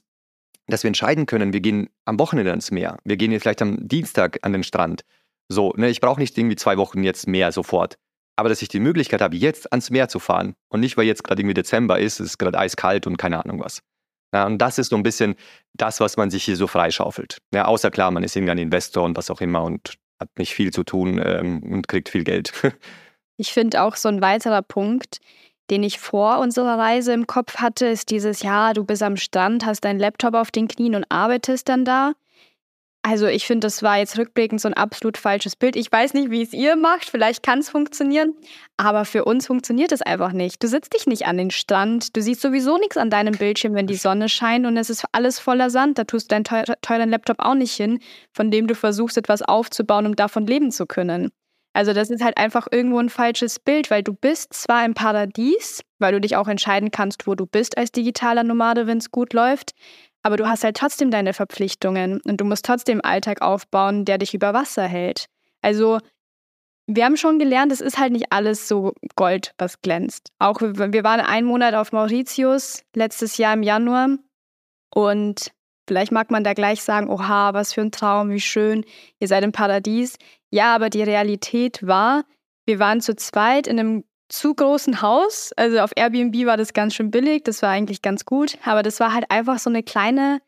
[0.68, 3.88] dass wir entscheiden können, wir gehen am Wochenende ans Meer, wir gehen jetzt vielleicht am
[3.88, 5.02] Dienstag an den Strand.
[5.50, 7.98] So, ne, ich brauche nicht irgendwie zwei Wochen jetzt mehr sofort.
[8.36, 11.24] Aber dass ich die Möglichkeit habe, jetzt ans Meer zu fahren und nicht, weil jetzt
[11.24, 13.82] gerade irgendwie Dezember ist, es ist gerade eiskalt und keine Ahnung was.
[14.34, 15.36] Ja, und das ist so ein bisschen
[15.74, 17.38] das, was man sich hier so freischaufelt.
[17.54, 20.72] Ja, außer klar, man ist irgendein Investor und was auch immer und hat nicht viel
[20.72, 22.52] zu tun ähm, und kriegt viel Geld.
[23.38, 25.20] ich finde auch so ein weiterer Punkt,
[25.70, 29.66] den ich vor unserer Reise im Kopf hatte, ist dieses, ja, du bist am Strand,
[29.66, 32.14] hast deinen Laptop auf den Knien und arbeitest dann da.
[33.10, 35.78] Also ich finde, das war jetzt rückblickend so ein absolut falsches Bild.
[35.78, 38.34] Ich weiß nicht, wie es ihr macht, vielleicht kann es funktionieren,
[38.76, 40.62] aber für uns funktioniert es einfach nicht.
[40.62, 43.88] Du sitzt dich nicht an den Strand, du siehst sowieso nichts an deinem Bildschirm, wenn
[43.88, 45.98] die Sonne scheint und es ist alles voller Sand.
[45.98, 46.44] Da tust du deinen
[46.82, 48.00] teuren Laptop auch nicht hin,
[48.34, 51.32] von dem du versuchst, etwas aufzubauen, um davon leben zu können.
[51.78, 55.82] Also das ist halt einfach irgendwo ein falsches Bild, weil du bist zwar im Paradies,
[56.00, 59.32] weil du dich auch entscheiden kannst, wo du bist als digitaler Nomade, wenn es gut
[59.32, 59.76] läuft,
[60.28, 64.34] aber du hast halt trotzdem deine Verpflichtungen und du musst trotzdem Alltag aufbauen, der dich
[64.34, 65.28] über Wasser hält.
[65.62, 66.00] Also
[66.86, 70.34] wir haben schon gelernt, es ist halt nicht alles so Gold, was glänzt.
[70.38, 74.18] Auch wir waren einen Monat auf Mauritius letztes Jahr im Januar
[74.94, 75.54] und
[75.88, 78.84] vielleicht mag man da gleich sagen, oha, was für ein Traum, wie schön,
[79.20, 80.18] ihr seid im Paradies.
[80.50, 82.26] Ja, aber die Realität war,
[82.66, 85.52] wir waren zu zweit in einem zu großen Haus.
[85.56, 88.58] Also auf Airbnb war das ganz schön billig, das war eigentlich ganz gut.
[88.66, 90.42] Aber das war halt einfach so eine kleine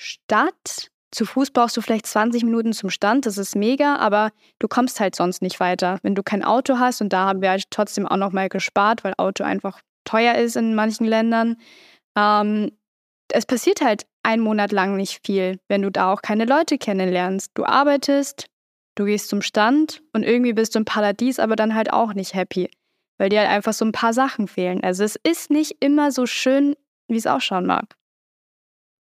[0.00, 0.88] Stadt.
[1.10, 4.98] Zu Fuß brauchst du vielleicht 20 Minuten zum Stand, das ist mega, aber du kommst
[4.98, 5.98] halt sonst nicht weiter.
[6.02, 9.12] Wenn du kein Auto hast, und da haben wir halt trotzdem auch nochmal gespart, weil
[9.18, 11.56] Auto einfach teuer ist in manchen Ländern.
[12.16, 12.72] Ähm,
[13.28, 17.50] es passiert halt einen Monat lang nicht viel, wenn du da auch keine Leute kennenlernst.
[17.54, 18.46] Du arbeitest,
[18.94, 22.32] du gehst zum Stand und irgendwie bist du im Paradies, aber dann halt auch nicht
[22.32, 22.70] happy
[23.22, 24.82] weil dir halt einfach so ein paar Sachen fehlen.
[24.82, 26.74] Also es ist nicht immer so schön,
[27.06, 27.94] wie es ausschauen mag.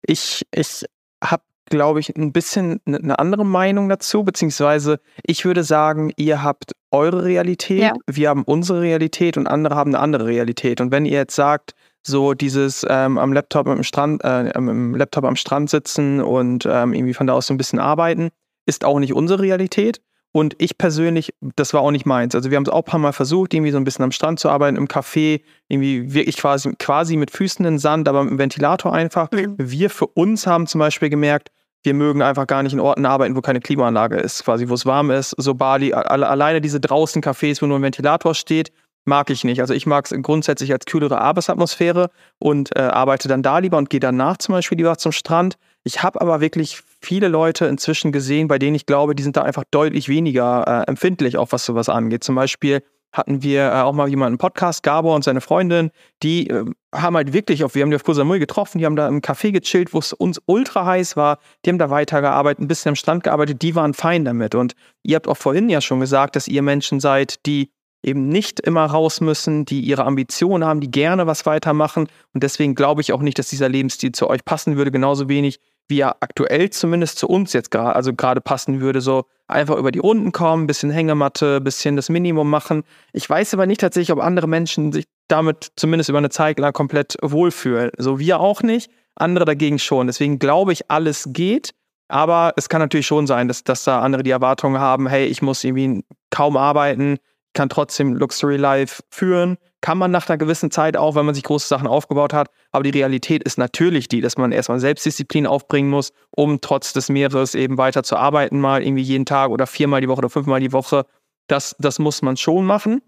[0.02, 0.84] Ich, ich
[1.22, 6.72] habe, glaube ich, ein bisschen eine andere Meinung dazu, beziehungsweise ich würde sagen, ihr habt
[6.90, 7.94] eure Realität, ja.
[8.10, 10.80] wir haben unsere Realität und andere haben eine andere Realität.
[10.80, 15.26] Und wenn ihr jetzt sagt, so dieses ähm, am Laptop am Strand, äh, am Laptop
[15.26, 18.30] am Strand sitzen und ähm, irgendwie von da aus so ein bisschen arbeiten,
[18.66, 20.00] ist auch nicht unsere Realität.
[20.32, 22.34] Und ich persönlich, das war auch nicht meins.
[22.34, 24.38] Also wir haben es auch ein paar Mal versucht, irgendwie so ein bisschen am Strand
[24.38, 28.32] zu arbeiten, im Café, irgendwie wirklich quasi, quasi mit Füßen in den Sand, aber mit
[28.32, 29.30] dem Ventilator einfach.
[29.32, 29.54] Mhm.
[29.58, 31.50] Wir für uns haben zum Beispiel gemerkt,
[31.82, 34.84] wir mögen einfach gar nicht in Orten arbeiten, wo keine Klimaanlage ist, quasi wo es
[34.84, 35.34] warm ist.
[35.38, 38.72] So Bali, alleine diese draußen Cafés, wo nur ein Ventilator steht,
[39.04, 39.60] mag ich nicht.
[39.60, 43.90] Also ich mag es grundsätzlich als kühlere Arbeitsatmosphäre und äh, arbeite dann da lieber und
[43.90, 45.56] gehe danach zum Beispiel lieber zum Strand.
[45.88, 49.42] Ich habe aber wirklich viele Leute inzwischen gesehen, bei denen ich glaube, die sind da
[49.42, 52.22] einfach deutlich weniger äh, empfindlich, auch was sowas angeht.
[52.22, 55.90] Zum Beispiel hatten wir äh, auch mal jemanden im Podcast, Gabor und seine Freundin,
[56.22, 58.96] die äh, haben halt wirklich auf, wir haben die auf Koh Samui getroffen, die haben
[58.96, 62.68] da im Café gechillt, wo es uns ultra heiß war, die haben da weitergearbeitet, ein
[62.68, 64.54] bisschen am Strand gearbeitet, die waren fein damit.
[64.54, 67.70] Und ihr habt auch vorhin ja schon gesagt, dass ihr Menschen seid, die
[68.02, 72.08] eben nicht immer raus müssen, die ihre Ambitionen haben, die gerne was weitermachen.
[72.34, 75.60] Und deswegen glaube ich auch nicht, dass dieser Lebensstil zu euch passen würde, genauso wenig
[75.88, 79.90] wie er aktuell zumindest zu uns jetzt gerade, also gerade passen würde, so einfach über
[79.90, 82.84] die Runden kommen, bisschen Hängematte, bisschen das Minimum machen.
[83.12, 86.72] Ich weiß aber nicht tatsächlich, ob andere Menschen sich damit zumindest über eine Zeit lang
[86.72, 87.90] komplett wohlfühlen.
[87.96, 90.06] So wir auch nicht, andere dagegen schon.
[90.06, 91.72] Deswegen glaube ich, alles geht.
[92.10, 95.42] Aber es kann natürlich schon sein, dass, dass da andere die Erwartungen haben, hey, ich
[95.42, 97.18] muss irgendwie kaum arbeiten,
[97.54, 99.58] kann trotzdem Luxury Life führen.
[99.80, 102.48] Kann man nach einer gewissen Zeit auch, wenn man sich große Sachen aufgebaut hat.
[102.72, 107.08] Aber die Realität ist natürlich die, dass man erstmal Selbstdisziplin aufbringen muss, um trotz des
[107.08, 110.60] Meeres eben weiter zu arbeiten, mal irgendwie jeden Tag oder viermal die Woche oder fünfmal
[110.60, 111.06] die Woche.
[111.46, 113.02] Das, das muss man schon machen.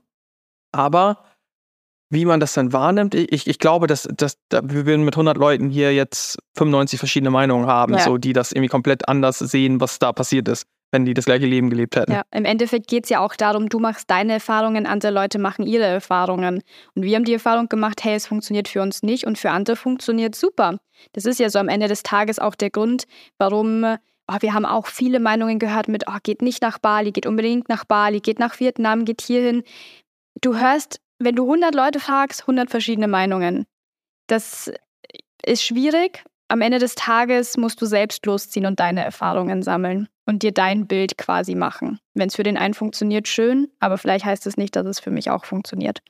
[0.73, 1.25] Aber
[2.09, 5.71] wie man das dann wahrnimmt, ich, ich glaube, dass, dass, wir werden mit 100 Leuten
[5.71, 8.01] hier jetzt 95 verschiedene Meinungen haben, ja.
[8.01, 11.47] so, die das irgendwie komplett anders sehen, was da passiert ist wenn die das gleiche
[11.47, 12.13] Leben gelebt hätten.
[12.13, 15.67] Ja, im Endeffekt geht es ja auch darum, du machst deine Erfahrungen, andere Leute machen
[15.67, 16.63] ihre Erfahrungen.
[16.95, 19.77] Und wir haben die Erfahrung gemacht, hey, es funktioniert für uns nicht und für andere
[19.77, 20.79] funktioniert super.
[21.13, 23.05] Das ist ja so am Ende des Tages auch der Grund,
[23.39, 23.85] warum
[24.31, 27.69] oh, wir haben auch viele Meinungen gehört mit, oh, geht nicht nach Bali, geht unbedingt
[27.69, 29.63] nach Bali, geht nach Vietnam, geht hierhin.
[30.41, 33.67] Du hörst, wenn du 100 Leute fragst, 100 verschiedene Meinungen.
[34.27, 34.73] Das
[35.45, 36.25] ist schwierig.
[36.51, 40.89] Am Ende des Tages musst du selbst losziehen und deine Erfahrungen sammeln und dir dein
[40.89, 42.01] Bild quasi machen.
[42.13, 45.13] Wenn es für den einen funktioniert, schön, aber vielleicht heißt es nicht, dass es für
[45.13, 46.01] mich auch funktioniert.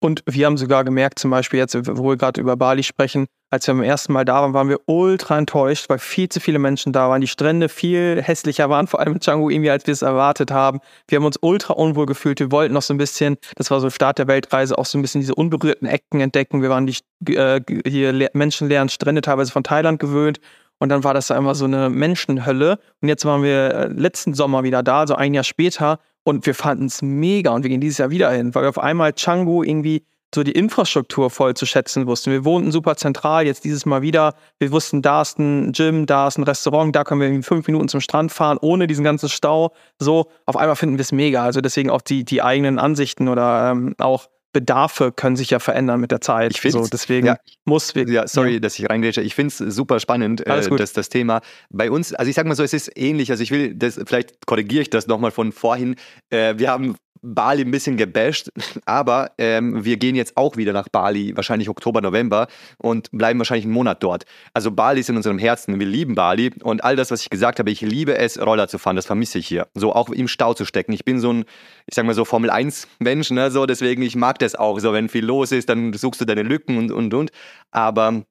[0.00, 3.66] Und wir haben sogar gemerkt, zum Beispiel jetzt, wo wir gerade über Bali sprechen, als
[3.66, 6.92] wir beim ersten Mal da waren, waren wir ultra enttäuscht, weil viel zu viele Menschen
[6.92, 7.20] da waren.
[7.20, 10.80] Die Strände viel hässlicher waren, vor allem in Canggu irgendwie, als wir es erwartet haben.
[11.08, 12.40] Wir haben uns ultra unwohl gefühlt.
[12.40, 15.02] Wir wollten noch so ein bisschen, das war so Start der Weltreise, auch so ein
[15.02, 16.62] bisschen diese unberührten Ecken entdecken.
[16.62, 20.40] Wir waren die äh, hier menschenleeren Strände teilweise von Thailand gewöhnt
[20.78, 22.78] und dann war das einfach so eine Menschenhölle.
[23.00, 25.98] Und jetzt waren wir äh, letzten Sommer wieder da, so ein Jahr später.
[26.22, 28.78] Und wir fanden es mega und wir gehen dieses Jahr wieder hin, weil wir auf
[28.78, 32.30] einmal Canggu irgendwie so die Infrastruktur voll zu schätzen wussten.
[32.30, 34.34] Wir wohnten super zentral, jetzt dieses Mal wieder.
[34.58, 37.66] Wir wussten, da ist ein Gym, da ist ein Restaurant, da können wir in fünf
[37.66, 39.72] Minuten zum Strand fahren, ohne diesen ganzen Stau.
[39.98, 41.44] So, auf einmal finden wir es mega.
[41.44, 46.00] Also deswegen auch die, die eigenen Ansichten oder ähm, auch Bedarfe können sich ja verändern
[46.00, 46.52] mit der Zeit.
[46.52, 48.08] Ich finde so, deswegen ja, muss wir.
[48.08, 48.60] Ja, sorry, ja.
[48.60, 49.20] dass ich reingrätsche.
[49.20, 52.54] Ich finde es super spannend, äh, dass das Thema bei uns, also ich sag mal
[52.54, 53.30] so, es ist ähnlich.
[53.30, 55.96] Also ich will das, vielleicht korrigiere ich das nochmal von vorhin.
[56.30, 58.50] Äh, wir haben Bali ein bisschen gebasht,
[58.86, 62.48] aber ähm, wir gehen jetzt auch wieder nach Bali, wahrscheinlich Oktober, November
[62.78, 64.24] und bleiben wahrscheinlich einen Monat dort.
[64.54, 67.58] Also Bali ist in unserem Herzen, wir lieben Bali und all das, was ich gesagt
[67.58, 69.66] habe, ich liebe es, Roller zu fahren, das vermisse ich hier.
[69.74, 70.92] So auch im Stau zu stecken.
[70.92, 71.44] Ich bin so ein,
[71.86, 74.78] ich sag mal so Formel 1 Mensch, ne, so deswegen ich mag das auch.
[74.80, 77.30] So wenn viel los ist, dann suchst du deine Lücken und und und.
[77.70, 78.22] Aber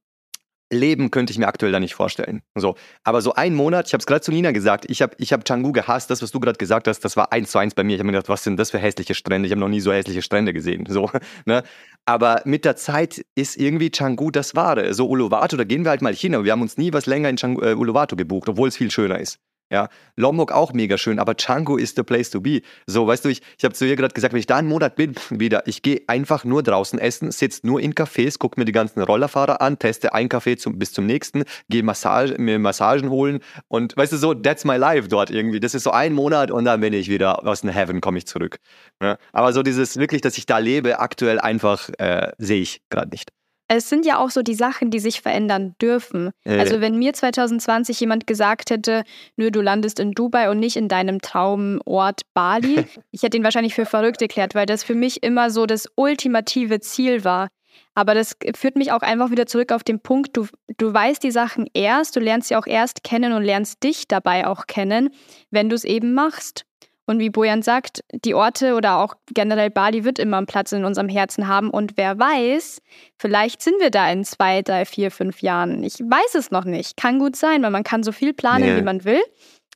[0.72, 2.42] Leben könnte ich mir aktuell da nicht vorstellen.
[2.56, 5.32] So, aber so ein Monat, ich habe es gerade zu Nina gesagt, ich habe ich
[5.32, 7.84] hab Canggu gehasst, das, was du gerade gesagt hast, das war eins zu eins bei
[7.84, 7.94] mir.
[7.94, 9.48] Ich habe mir gedacht, was sind das für hässliche Strände?
[9.48, 10.86] Ich habe noch nie so hässliche Strände gesehen.
[10.88, 11.10] So,
[11.46, 11.64] ne?
[12.06, 14.94] Aber mit der Zeit ist irgendwie Canggu das Wahre.
[14.94, 17.30] So Uluwatu, da gehen wir halt mal hin, aber wir haben uns nie was länger
[17.30, 19.40] in Canggu, äh, Uluwatu gebucht, obwohl es viel schöner ist.
[19.70, 22.62] Ja, Lombok auch mega schön, aber Canggu ist the place to be.
[22.86, 24.96] So, weißt du, ich, ich habe zu ihr gerade gesagt, wenn ich da einen Monat
[24.96, 28.72] bin, wieder, ich gehe einfach nur draußen essen, sitze nur in Cafés, gucke mir die
[28.72, 33.40] ganzen Rollerfahrer an, teste ein Café zum, bis zum nächsten, gehe Massage, mir Massagen holen
[33.68, 35.60] und weißt du, so, that's my life dort irgendwie.
[35.60, 38.26] Das ist so ein Monat und dann bin ich wieder aus dem Heaven, komme ich
[38.26, 38.60] zurück.
[39.02, 43.10] Ja, aber so dieses wirklich, dass ich da lebe, aktuell einfach äh, sehe ich gerade
[43.10, 43.37] nicht
[43.68, 46.32] es sind ja auch so die Sachen, die sich verändern dürfen.
[46.46, 46.60] Äh.
[46.60, 49.04] Also wenn mir 2020 jemand gesagt hätte,
[49.36, 53.76] nö, du landest in Dubai und nicht in deinem Traumort Bali, ich hätte ihn wahrscheinlich
[53.76, 57.50] für verrückt erklärt, weil das für mich immer so das ultimative Ziel war.
[57.94, 60.48] Aber das führt mich auch einfach wieder zurück auf den Punkt, du,
[60.78, 64.48] du weißt die Sachen erst, du lernst sie auch erst kennen und lernst dich dabei
[64.48, 65.10] auch kennen,
[65.52, 66.66] wenn du es eben machst.
[67.08, 70.84] Und wie Bojan sagt, die Orte oder auch generell Bali wird immer einen Platz in
[70.84, 71.70] unserem Herzen haben.
[71.70, 72.82] Und wer weiß,
[73.18, 75.84] vielleicht sind wir da in zwei, drei, vier, fünf Jahren.
[75.84, 76.98] Ich weiß es noch nicht.
[76.98, 78.78] Kann gut sein, weil man kann so viel planen, nee.
[78.78, 79.22] wie man will.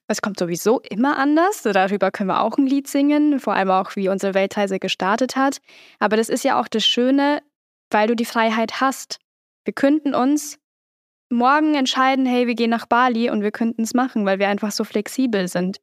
[0.07, 1.63] Es kommt sowieso immer anders.
[1.63, 5.59] Darüber können wir auch ein Lied singen, vor allem auch, wie unsere Weltreise gestartet hat.
[5.99, 7.41] Aber das ist ja auch das Schöne,
[7.89, 9.19] weil du die Freiheit hast.
[9.63, 10.59] Wir könnten uns
[11.29, 14.71] morgen entscheiden, hey, wir gehen nach Bali und wir könnten es machen, weil wir einfach
[14.71, 15.77] so flexibel sind.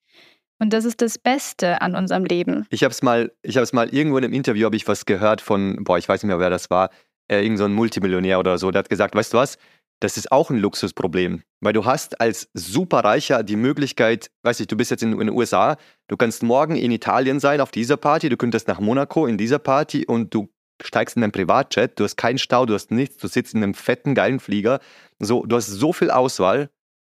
[0.59, 2.67] Und das ist das Beste an unserem Leben.
[2.71, 5.07] Ich habe es mal, ich habe es mal irgendwo in einem Interview habe ich was
[5.07, 6.91] gehört von, boah, ich weiß nicht mehr, wer das war,
[7.31, 9.59] äh, irgend so ein Multimillionär oder so, der hat gesagt, weißt du was?
[10.01, 14.77] Das ist auch ein Luxusproblem, weil du hast als Superreicher die Möglichkeit, weiß ich, du
[14.77, 18.29] bist jetzt in, in den USA, du kannst morgen in Italien sein auf dieser Party,
[18.29, 20.49] du könntest nach Monaco in dieser Party und du
[20.83, 23.75] steigst in dein Privatjet, du hast keinen Stau, du hast nichts, du sitzt in einem
[23.75, 24.81] fetten, geilen Flieger.
[25.19, 26.71] So, du hast so viel Auswahl.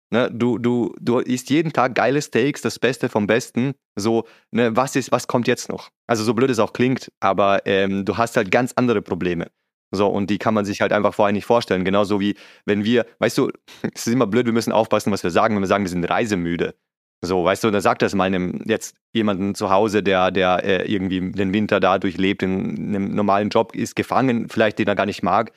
[0.09, 0.29] Ne?
[0.31, 3.73] Du, du, du isst jeden Tag geile Steaks, das Beste vom Besten.
[3.95, 5.89] So, ne, was ist, was kommt jetzt noch?
[6.07, 9.47] Also so blöd es auch klingt, aber ähm, du hast halt ganz andere Probleme.
[9.91, 11.85] So, und die kann man sich halt einfach vorher nicht vorstellen.
[11.85, 12.35] Genauso wie
[12.65, 13.51] wenn wir, weißt du,
[13.93, 16.05] es ist immer blöd, wir müssen aufpassen, was wir sagen, wenn wir sagen, wir sind
[16.05, 16.75] reisemüde.
[17.21, 21.31] So, weißt du, da sagt das meinem jetzt jemanden zu Hause, der, der äh, irgendwie
[21.31, 25.23] den Winter da durchlebt, in einem normalen Job ist, gefangen, vielleicht den er gar nicht
[25.23, 25.51] mag,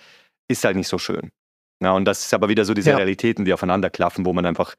[0.49, 1.31] ist halt nicht so schön.
[1.81, 2.97] Ja, und das ist aber wieder so diese ja.
[2.97, 4.75] Realitäten, die aufeinander klaffen, wo man einfach.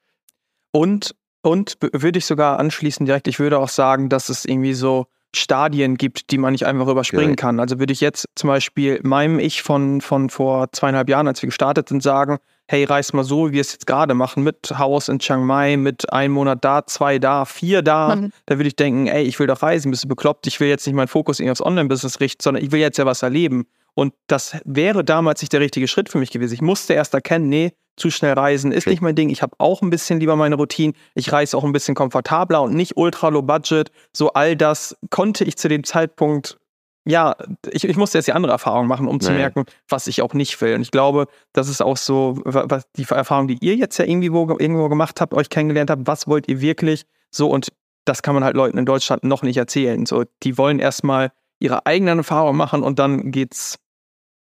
[0.71, 5.07] Und, und würde ich sogar anschließen direkt, ich würde auch sagen, dass es irgendwie so
[5.33, 7.35] Stadien gibt, die man nicht einfach überspringen ja.
[7.35, 7.59] kann.
[7.59, 11.47] Also würde ich jetzt zum Beispiel meinem Ich von, von vor zweieinhalb Jahren, als wir
[11.47, 12.37] gestartet sind, sagen,
[12.67, 15.77] hey, reis mal so, wie wir es jetzt gerade machen, mit Haus in Chiang Mai,
[15.77, 18.31] mit einem Monat da, zwei da, vier da, mhm.
[18.45, 20.85] da würde ich denken, ey, ich will doch reisen, bist du bekloppt, ich will jetzt
[20.85, 23.67] nicht meinen Fokus irgendwie aufs Online-Business richten, sondern ich will jetzt ja was erleben.
[23.93, 26.53] Und das wäre damals nicht der richtige Schritt für mich gewesen.
[26.53, 29.29] Ich musste erst erkennen, nee, zu schnell reisen ist nicht mein Ding.
[29.29, 30.93] Ich habe auch ein bisschen lieber meine Routine.
[31.13, 33.91] Ich reise auch ein bisschen komfortabler und nicht ultra low budget.
[34.13, 36.57] So all das konnte ich zu dem Zeitpunkt
[37.05, 37.35] ja,
[37.71, 40.59] ich, ich musste jetzt die andere Erfahrung machen, um zu merken, was ich auch nicht
[40.61, 40.75] will.
[40.75, 44.31] Und ich glaube, das ist auch so, was die Erfahrung, die ihr jetzt ja irgendwie
[44.31, 47.05] wo, irgendwo gemacht habt, euch kennengelernt habt, was wollt ihr wirklich?
[47.31, 47.69] So, und
[48.05, 50.05] das kann man halt Leuten in Deutschland noch nicht erzählen.
[50.05, 53.79] So, die wollen erstmal ihre eigenen Erfahrungen machen und dann geht's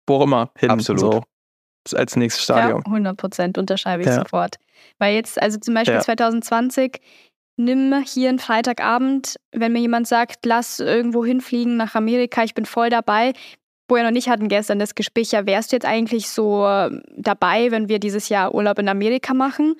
[0.06, 0.70] wo immer hin.
[0.70, 1.24] Absolut.
[1.86, 2.82] So, als nächstes Stadium.
[2.84, 4.16] Ja, 100 Prozent unterschreibe ich ja.
[4.16, 4.56] sofort.
[4.98, 6.00] Weil jetzt, also zum Beispiel ja.
[6.00, 7.00] 2020,
[7.56, 12.66] nimm hier einen Freitagabend, wenn mir jemand sagt, lass irgendwo hinfliegen nach Amerika, ich bin
[12.66, 13.32] voll dabei.
[13.86, 17.70] Bojan und ich hatten gestern das Gespräch, ja, wärst du jetzt eigentlich so ähm, dabei,
[17.70, 19.76] wenn wir dieses Jahr Urlaub in Amerika machen?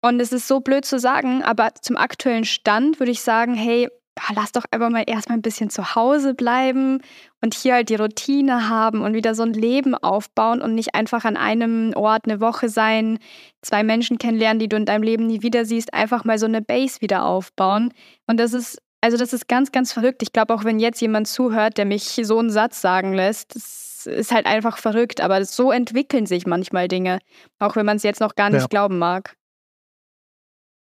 [0.00, 3.88] Und es ist so blöd zu sagen, aber zum aktuellen Stand würde ich sagen, hey,
[4.16, 7.00] Ah, lass doch einfach mal erstmal ein bisschen zu Hause bleiben
[7.40, 11.24] und hier halt die Routine haben und wieder so ein Leben aufbauen und nicht einfach
[11.24, 13.18] an einem Ort eine Woche sein,
[13.62, 16.60] zwei Menschen kennenlernen, die du in deinem Leben nie wieder siehst, einfach mal so eine
[16.60, 17.92] Base wieder aufbauen.
[18.26, 20.22] Und das ist, also das ist ganz, ganz verrückt.
[20.22, 24.06] Ich glaube, auch wenn jetzt jemand zuhört, der mich so einen Satz sagen lässt, das
[24.06, 25.22] ist halt einfach verrückt.
[25.22, 27.18] Aber so entwickeln sich manchmal Dinge,
[27.58, 28.68] auch wenn man es jetzt noch gar nicht ja.
[28.68, 29.36] glauben mag.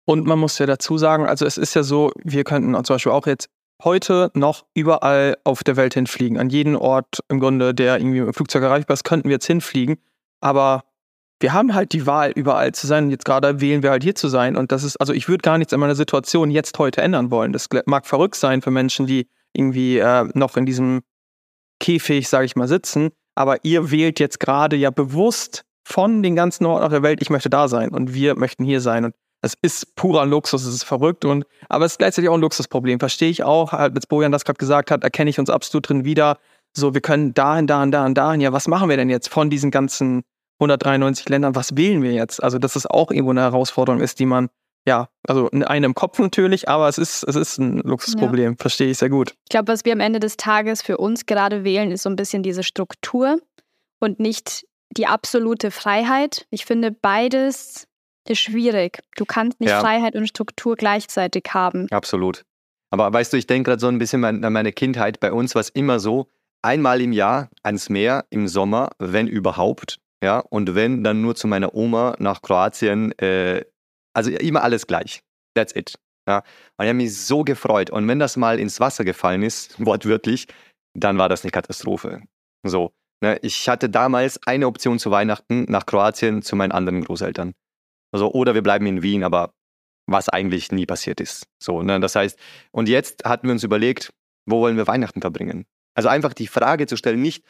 [0.05, 3.11] Und man muss ja dazu sagen, also es ist ja so, wir könnten zum Beispiel
[3.11, 3.49] auch jetzt
[3.83, 6.37] heute noch überall auf der Welt hinfliegen.
[6.37, 9.97] An jeden Ort im Grunde, der irgendwie im Flugzeug erreichbar ist, könnten wir jetzt hinfliegen.
[10.39, 10.83] Aber
[11.39, 13.09] wir haben halt die Wahl, überall zu sein.
[13.09, 14.55] Jetzt gerade wählen wir halt hier zu sein.
[14.55, 17.53] Und das ist, also ich würde gar nichts an meiner Situation jetzt heute ändern wollen.
[17.53, 21.01] Das mag verrückt sein für Menschen, die irgendwie äh, noch in diesem
[21.79, 23.09] Käfig, sage ich mal, sitzen.
[23.35, 27.49] Aber ihr wählt jetzt gerade ja bewusst von den ganzen Orten der Welt, ich möchte
[27.49, 29.05] da sein und wir möchten hier sein.
[29.05, 32.41] Und es ist purer Luxus, es ist verrückt und aber es ist gleichzeitig auch ein
[32.41, 32.99] Luxusproblem.
[32.99, 36.05] Verstehe ich auch, halt, als Bojan das gerade gesagt hat, erkenne ich uns absolut drin
[36.05, 36.37] wieder.
[36.73, 38.41] So, wir können dahin, dahin, dahin, dahin.
[38.41, 40.23] Ja, was machen wir denn jetzt von diesen ganzen
[40.59, 41.55] 193 Ländern?
[41.55, 42.41] Was wählen wir jetzt?
[42.41, 44.49] Also, dass es auch irgendwo eine Herausforderung ist, die man,
[44.87, 48.51] ja, also eine im Kopf natürlich, aber es ist, es ist ein Luxusproblem.
[48.51, 48.57] Ja.
[48.59, 49.33] Verstehe ich sehr gut.
[49.43, 52.15] Ich glaube, was wir am Ende des Tages für uns gerade wählen, ist so ein
[52.15, 53.39] bisschen diese Struktur
[53.99, 56.45] und nicht die absolute Freiheit.
[56.51, 57.87] Ich finde, beides
[58.31, 58.99] ist schwierig.
[59.15, 59.79] Du kannst nicht ja.
[59.79, 61.87] Freiheit und Struktur gleichzeitig haben.
[61.91, 62.43] Absolut.
[62.89, 65.19] Aber weißt du, ich denke gerade so ein bisschen an meine Kindheit.
[65.19, 66.27] Bei uns war es immer so,
[66.61, 69.99] einmal im Jahr ans Meer im Sommer, wenn überhaupt.
[70.23, 73.11] Ja, und wenn, dann nur zu meiner Oma nach Kroatien.
[73.19, 73.65] Äh,
[74.13, 75.21] also immer alles gleich.
[75.55, 75.97] That's it.
[76.27, 76.37] Ja,
[76.77, 77.89] und ich habe mich so gefreut.
[77.89, 80.47] Und wenn das mal ins Wasser gefallen ist, wortwörtlich,
[80.93, 82.21] dann war das eine Katastrophe.
[82.63, 82.91] So.
[83.23, 87.53] Ne, ich hatte damals eine Option zu Weihnachten nach Kroatien zu meinen anderen Großeltern.
[88.11, 89.53] Also, oder wir bleiben in Wien, aber
[90.07, 91.45] was eigentlich nie passiert ist.
[91.61, 91.99] So, ne?
[91.99, 92.37] Das heißt,
[92.71, 94.11] und jetzt hatten wir uns überlegt,
[94.45, 95.65] wo wollen wir Weihnachten verbringen?
[95.95, 97.43] Also einfach die Frage zu stellen, nicht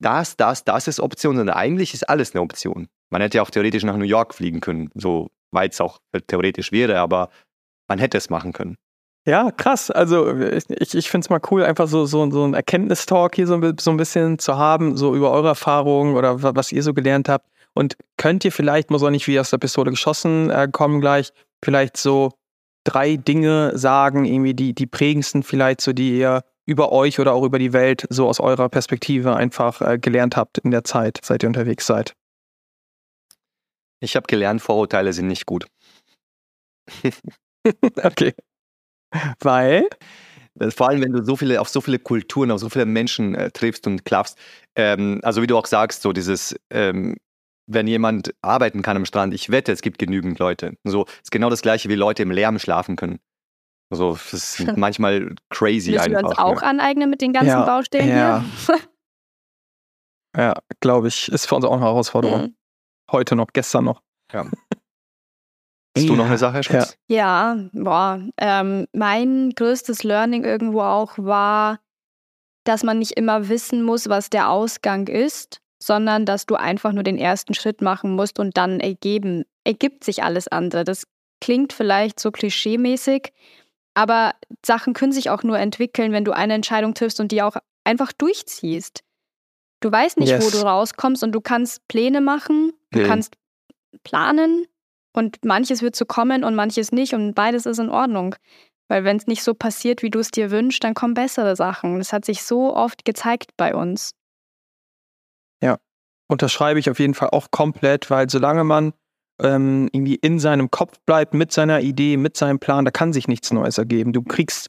[0.00, 2.88] das, das, das ist Option, sondern eigentlich ist alles eine Option.
[3.10, 6.72] Man hätte ja auch theoretisch nach New York fliegen können, so weit es auch theoretisch
[6.72, 7.30] wäre, aber
[7.88, 8.76] man hätte es machen können.
[9.24, 9.90] Ja, krass.
[9.90, 13.60] Also ich, ich finde es mal cool, einfach so, so, so ein Erkenntnistalk hier so,
[13.78, 17.48] so ein bisschen zu haben, so über eure Erfahrungen oder was ihr so gelernt habt.
[17.74, 21.32] Und könnt ihr vielleicht, muss auch nicht wie aus der Pistole geschossen äh, kommen gleich,
[21.64, 22.32] vielleicht so
[22.84, 27.44] drei Dinge sagen, irgendwie die, die prägendsten vielleicht, so die ihr über euch oder auch
[27.44, 31.42] über die Welt so aus eurer Perspektive einfach äh, gelernt habt in der Zeit, seit
[31.42, 32.14] ihr unterwegs seid?
[34.00, 35.66] Ich habe gelernt, Vorurteile sind nicht gut.
[38.02, 38.34] okay.
[39.40, 39.88] Weil?
[40.76, 43.50] Vor allem, wenn du so viele, auf so viele Kulturen, auf so viele Menschen äh,
[43.50, 44.38] triffst und klaffst.
[44.76, 47.16] Ähm, also wie du auch sagst, so dieses, ähm,
[47.66, 50.76] wenn jemand arbeiten kann am Strand, ich wette, es gibt genügend Leute.
[50.84, 53.20] So ist genau das gleiche, wie Leute im Lärm schlafen können.
[53.90, 56.22] Also das ist manchmal crazy Müssen einfach.
[56.22, 56.66] wir uns auch ne?
[56.66, 58.44] aneignen mit den ganzen Ja, Baustellen ja.
[58.66, 58.78] hier?
[60.34, 62.42] Ja, glaube ich, ist für uns auch eine Herausforderung.
[62.42, 62.56] Mhm.
[63.10, 64.02] Heute noch, gestern noch.
[64.32, 66.96] Hast du noch eine Sache, Schatz?
[67.06, 68.18] Ja, boah.
[68.38, 71.80] Ähm, mein größtes Learning irgendwo auch war,
[72.64, 77.02] dass man nicht immer wissen muss, was der Ausgang ist, sondern dass du einfach nur
[77.02, 80.84] den ersten Schritt machen musst und dann ergeben, ergibt sich alles andere.
[80.84, 81.04] Das
[81.40, 83.32] klingt vielleicht so klischeemäßig,
[83.94, 84.32] aber
[84.64, 88.12] Sachen können sich auch nur entwickeln, wenn du eine Entscheidung triffst und die auch einfach
[88.12, 89.00] durchziehst.
[89.80, 90.52] Du weißt nicht, wo Yes.
[90.52, 93.04] du rauskommst und du kannst Pläne machen, du Mhm.
[93.06, 93.34] kannst
[94.04, 94.66] planen
[95.12, 98.36] und manches wird so kommen und manches nicht und beides ist in Ordnung.
[98.88, 101.98] Weil wenn es nicht so passiert, wie du es dir wünschst, dann kommen bessere Sachen.
[101.98, 104.12] Das hat sich so oft gezeigt bei uns.
[106.28, 108.94] Unterschreibe ich auf jeden Fall auch komplett, weil solange man
[109.42, 113.28] ähm, irgendwie in seinem Kopf bleibt, mit seiner Idee, mit seinem Plan, da kann sich
[113.28, 114.12] nichts Neues ergeben.
[114.14, 114.68] Du kriegst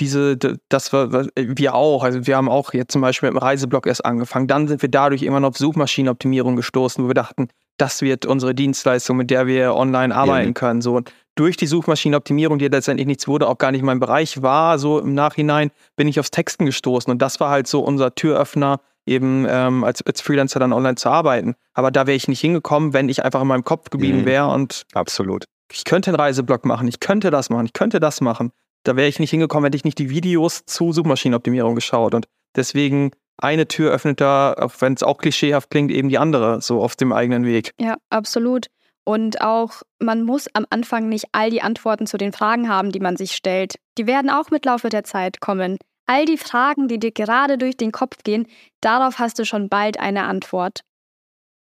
[0.00, 0.38] diese,
[0.70, 3.86] das war, was- wir auch, also wir haben auch jetzt zum Beispiel mit dem Reiseblog
[3.86, 4.46] erst angefangen.
[4.46, 8.54] Dann sind wir dadurch immer noch auf Suchmaschinenoptimierung gestoßen, wo wir dachten, das wird unsere
[8.54, 10.52] Dienstleistung, mit der wir online arbeiten Ja.
[10.54, 10.80] können.
[10.80, 14.78] So und durch die Suchmaschinenoptimierung, die letztendlich nichts wurde, auch gar nicht mein Bereich war,
[14.78, 18.80] so im Nachhinein bin ich aufs Texten gestoßen und das war halt so unser Türöffner,
[19.06, 21.54] eben ähm, als, als Freelancer dann online zu arbeiten.
[21.74, 24.26] Aber da wäre ich nicht hingekommen, wenn ich einfach in meinem Kopf geblieben Mhm.
[24.26, 25.44] wäre und Absolut.
[25.72, 28.52] ich könnte einen Reiseblog machen, ich könnte das machen, ich könnte das machen.
[28.84, 32.14] Da wäre ich nicht hingekommen, hätte ich nicht die Videos zu Suchmaschinenoptimierung geschaut.
[32.14, 32.26] Und
[32.56, 36.82] deswegen eine Tür öffnet da, auch wenn es auch klischeehaft klingt, eben die andere, so
[36.82, 37.72] auf dem eigenen Weg.
[37.80, 38.66] Ja, absolut.
[39.04, 43.00] Und auch, man muss am Anfang nicht all die Antworten zu den Fragen haben, die
[43.00, 43.76] man sich stellt.
[43.98, 45.78] Die werden auch mit Laufe der Zeit kommen.
[46.06, 48.46] All die Fragen, die dir gerade durch den Kopf gehen,
[48.80, 50.80] darauf hast du schon bald eine Antwort.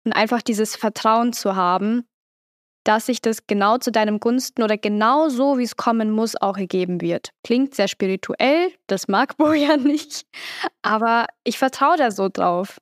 [0.03, 2.05] Und einfach dieses Vertrauen zu haben,
[2.83, 6.57] dass sich das genau zu deinem Gunsten oder genau so, wie es kommen muss, auch
[6.57, 7.29] ergeben wird.
[7.43, 10.25] Klingt sehr spirituell, das mag Boja nicht,
[10.81, 12.79] aber ich vertraue da so drauf.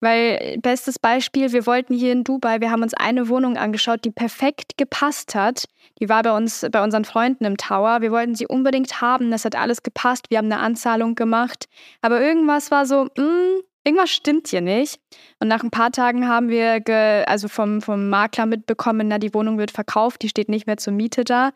[0.00, 4.10] Weil, bestes Beispiel, wir wollten hier in Dubai, wir haben uns eine Wohnung angeschaut, die
[4.10, 5.64] perfekt gepasst hat.
[6.00, 8.00] Die war bei uns, bei unseren Freunden im Tower.
[8.00, 10.26] Wir wollten sie unbedingt haben, das hat alles gepasst.
[10.30, 11.68] Wir haben eine Anzahlung gemacht.
[12.00, 15.00] Aber irgendwas war so, mm, irgendwas stimmt hier nicht.
[15.40, 19.34] Und nach ein paar Tagen haben wir ge, also vom, vom Makler mitbekommen, na, die
[19.34, 21.50] Wohnung wird verkauft, die steht nicht mehr zur Miete da.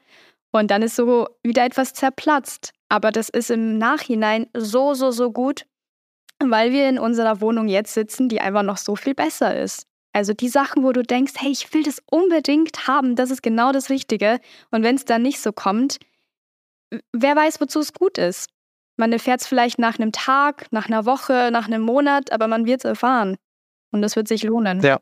[0.51, 2.72] Und dann ist so wieder etwas zerplatzt.
[2.88, 5.64] Aber das ist im Nachhinein so, so, so gut,
[6.51, 9.86] weil wir in unserer Wohnung jetzt sitzen, die einfach noch so viel besser ist.
[10.12, 13.72] Also die Sachen, wo du denkst, hey, ich will das unbedingt haben, das ist genau
[13.72, 14.40] das Richtige.
[14.70, 15.99] Und wenn es dann nicht so kommt,
[17.12, 18.51] wer weiß, wozu es gut ist.
[18.99, 22.66] Man erfährt es vielleicht nach einem Tag, nach einer Woche, nach einem Monat, aber man
[22.66, 23.36] wird es erfahren.
[23.90, 24.80] Und das wird sich lohnen.
[24.80, 25.01] Ja.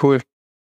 [0.00, 0.20] Cool.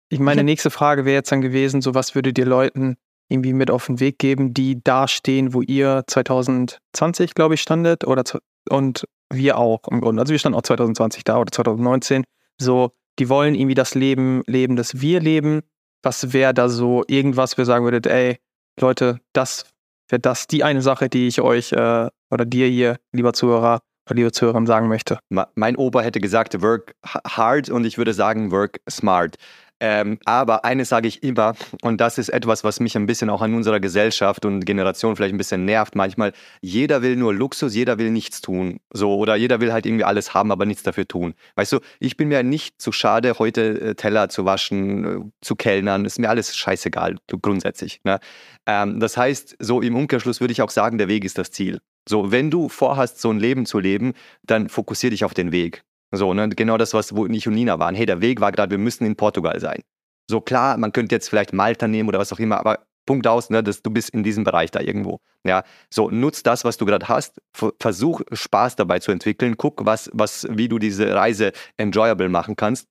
[0.10, 2.98] Ich meine nächste Frage wäre jetzt dann gewesen, so was würdet ihr Leuten
[3.28, 8.06] irgendwie mit auf den Weg geben, die da stehen, wo ihr 2020, glaube ich, standet
[8.06, 8.24] oder
[8.70, 10.22] und wir auch im Grunde.
[10.22, 12.24] Also wir standen auch 2020 da oder 2019.
[12.58, 15.62] So, die wollen irgendwie das Leben leben, das wir leben.
[16.04, 18.38] Was wäre da so irgendwas, wo ihr sagen würdet, ey,
[18.80, 19.66] Leute, das
[20.10, 24.16] wäre das die eine Sache, die ich euch äh, oder dir hier, lieber Zuhörer oder
[24.16, 25.20] liebe Zuhörerin, sagen möchte.
[25.30, 29.36] Mein Opa hätte gesagt, work hard und ich würde sagen, work smart.
[29.80, 33.42] Ähm, aber eines sage ich immer, und das ist etwas, was mich ein bisschen auch
[33.42, 36.34] an unserer Gesellschaft und Generation vielleicht ein bisschen nervt manchmal.
[36.62, 38.80] Jeder will nur Luxus, jeder will nichts tun.
[38.92, 41.34] So, oder jeder will halt irgendwie alles haben, aber nichts dafür tun.
[41.56, 45.56] Weißt du, ich bin mir nicht zu schade, heute äh, Teller zu waschen, äh, zu
[45.56, 46.06] kellnern.
[46.06, 48.02] Ist mir alles scheißegal, grundsätzlich.
[48.04, 48.20] Ne?
[48.66, 51.80] Ähm, das heißt, so im Umkehrschluss würde ich auch sagen, der Weg ist das Ziel.
[52.08, 54.14] So, wenn du vorhast, so ein Leben zu leben,
[54.44, 55.84] dann fokussier dich auf den Weg.
[56.12, 56.50] So, ne?
[56.50, 57.96] Genau das, was wo ich und Nina waren.
[57.96, 59.82] Hey, der Weg war gerade, wir müssen in Portugal sein.
[60.30, 63.50] So klar, man könnte jetzt vielleicht Malta nehmen oder was auch immer, aber Punkt aus,
[63.50, 65.20] ne, dass du bist in diesem Bereich da irgendwo.
[65.44, 67.42] Ja, so nutz das, was du gerade hast,
[67.80, 72.88] versuch Spaß dabei zu entwickeln, guck, was, was, wie du diese Reise enjoyable machen kannst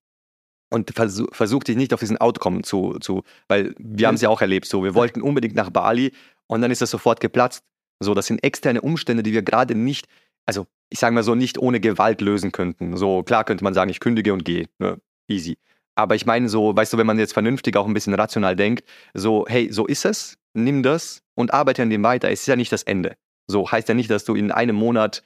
[0.70, 4.28] und versuch, versuch dich nicht auf diesen Outcome zu, zu weil wir haben es ja
[4.28, 6.12] auch erlebt, so wir wollten unbedingt nach Bali
[6.48, 7.62] und dann ist das sofort geplatzt.
[8.00, 10.08] So, das sind externe Umstände, die wir gerade nicht,
[10.48, 12.96] also ich sage mal so, nicht ohne Gewalt lösen könnten.
[12.96, 14.98] So klar könnte man sagen, ich kündige und gehe, ne?
[15.28, 15.58] easy.
[15.94, 18.88] Aber ich meine so, weißt du, wenn man jetzt vernünftig auch ein bisschen rational denkt,
[19.12, 22.30] so, hey, so ist es, nimm das und arbeite an dem weiter.
[22.30, 23.16] Es ist ja nicht das Ende.
[23.46, 25.22] So heißt ja nicht, dass du in einem Monat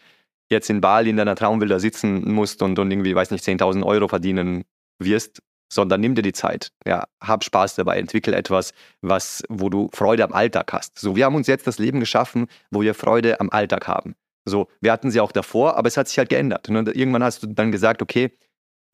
[0.50, 4.08] jetzt in Bali in deiner Traumvilla sitzen musst und, und irgendwie, weiß nicht, 10.000 Euro
[4.08, 4.64] verdienen
[4.98, 5.40] wirst,
[5.72, 6.72] sondern nimm dir die Zeit.
[6.84, 10.98] Ja, hab Spaß dabei, entwickel etwas, was, wo du Freude am Alltag hast.
[10.98, 14.16] So, wir haben uns jetzt das Leben geschaffen, wo wir Freude am Alltag haben.
[14.44, 16.68] So, wir hatten sie auch davor, aber es hat sich halt geändert.
[16.68, 18.36] Und irgendwann hast du dann gesagt, okay,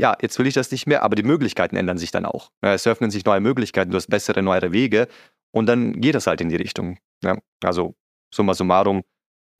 [0.00, 2.52] ja, jetzt will ich das nicht mehr, aber die Möglichkeiten ändern sich dann auch.
[2.60, 5.08] Es öffnen sich neue Möglichkeiten, du hast bessere, neuere Wege
[5.50, 6.98] und dann geht das halt in die Richtung.
[7.22, 7.96] Ja, also
[8.32, 9.02] summa summarum,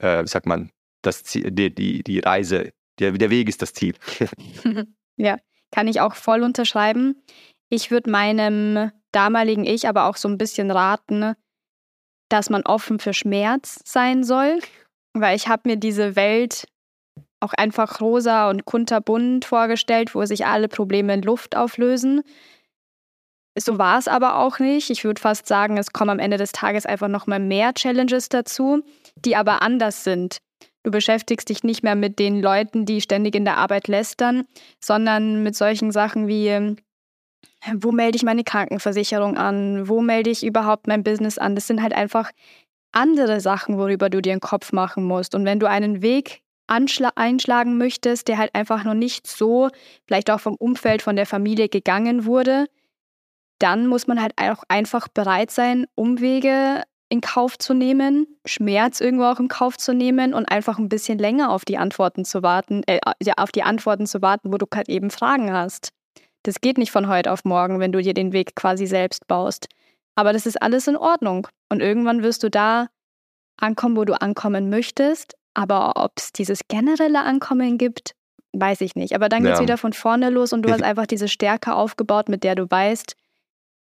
[0.01, 0.71] äh, sagt man,
[1.03, 3.95] das Ziel, die, die, die Reise, der, der Weg ist das Ziel.
[5.17, 5.39] ja,
[5.73, 7.23] kann ich auch voll unterschreiben.
[7.69, 11.35] Ich würde meinem damaligen Ich aber auch so ein bisschen raten,
[12.29, 14.61] dass man offen für Schmerz sein soll,
[15.15, 16.67] weil ich habe mir diese Welt
[17.41, 22.23] auch einfach rosa und kunterbunt vorgestellt, wo sich alle Probleme in Luft auflösen.
[23.57, 24.91] So war es aber auch nicht.
[24.91, 28.29] Ich würde fast sagen, es kommen am Ende des Tages einfach noch mal mehr Challenges
[28.29, 28.83] dazu,
[29.17, 30.39] die aber anders sind.
[30.85, 34.45] Du beschäftigst dich nicht mehr mit den Leuten, die ständig in der Arbeit lästern,
[34.83, 36.77] sondern mit solchen Sachen wie,
[37.75, 39.89] wo melde ich meine Krankenversicherung an?
[39.89, 41.55] Wo melde ich überhaupt mein Business an?
[41.55, 42.31] Das sind halt einfach
[42.99, 45.35] andere Sachen, worüber du dir einen Kopf machen musst.
[45.35, 49.71] Und wenn du einen Weg einschlagen möchtest, der halt einfach noch nicht so,
[50.07, 52.67] vielleicht auch vom Umfeld, von der Familie gegangen wurde,
[53.59, 59.25] dann muss man halt auch einfach bereit sein, Umwege in Kauf zu nehmen, Schmerz irgendwo
[59.25, 62.83] auch in Kauf zu nehmen und einfach ein bisschen länger auf die Antworten zu warten,
[62.87, 63.01] äh,
[63.37, 65.91] auf die Antworten zu warten, wo du halt eben Fragen hast.
[66.43, 69.69] Das geht nicht von heute auf morgen, wenn du dir den Weg quasi selbst baust.
[70.19, 71.47] Aber das ist alles in Ordnung.
[71.69, 72.89] Und irgendwann wirst du da
[73.57, 75.37] ankommen, wo du ankommen möchtest.
[75.55, 78.17] Aber ob es dieses generelle Ankommen gibt,
[78.53, 79.15] weiß ich nicht.
[79.15, 82.29] Aber dann geht es wieder von vorne los und du hast einfach diese Stärke aufgebaut,
[82.29, 83.15] mit der du weißt,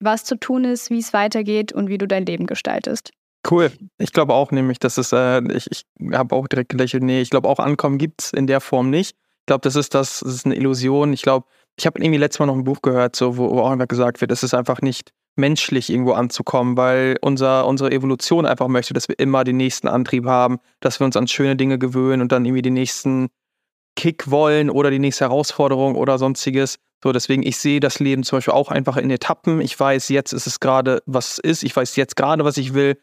[0.01, 3.13] was zu tun ist, wie es weitergeht und wie du dein Leben gestaltest.
[3.51, 3.73] Cool.
[3.97, 7.31] Ich glaube auch nämlich, dass es, äh, ich, ich habe auch direkt gelächelt, nee, ich
[7.31, 9.17] glaube auch Ankommen gibt es in der Form nicht.
[9.39, 11.15] Ich glaube, das ist das, das ist eine Illusion.
[11.15, 11.47] Ich glaube,
[11.79, 14.21] ich habe irgendwie letztes Mal noch ein Buch gehört, so, wo, wo auch einfach gesagt
[14.21, 19.09] wird, es ist einfach nicht menschlich irgendwo anzukommen, weil unser, unsere Evolution einfach möchte, dass
[19.09, 22.45] wir immer den nächsten Antrieb haben, dass wir uns an schöne Dinge gewöhnen und dann
[22.45, 23.29] irgendwie den nächsten
[23.97, 26.79] Kick wollen oder die nächste Herausforderung oder sonstiges.
[27.03, 29.61] So, deswegen, ich sehe das Leben zum Beispiel auch einfach in Etappen.
[29.61, 31.63] Ich weiß, jetzt ist es gerade, was es ist.
[31.65, 32.99] Ich weiß jetzt gerade, was ich will.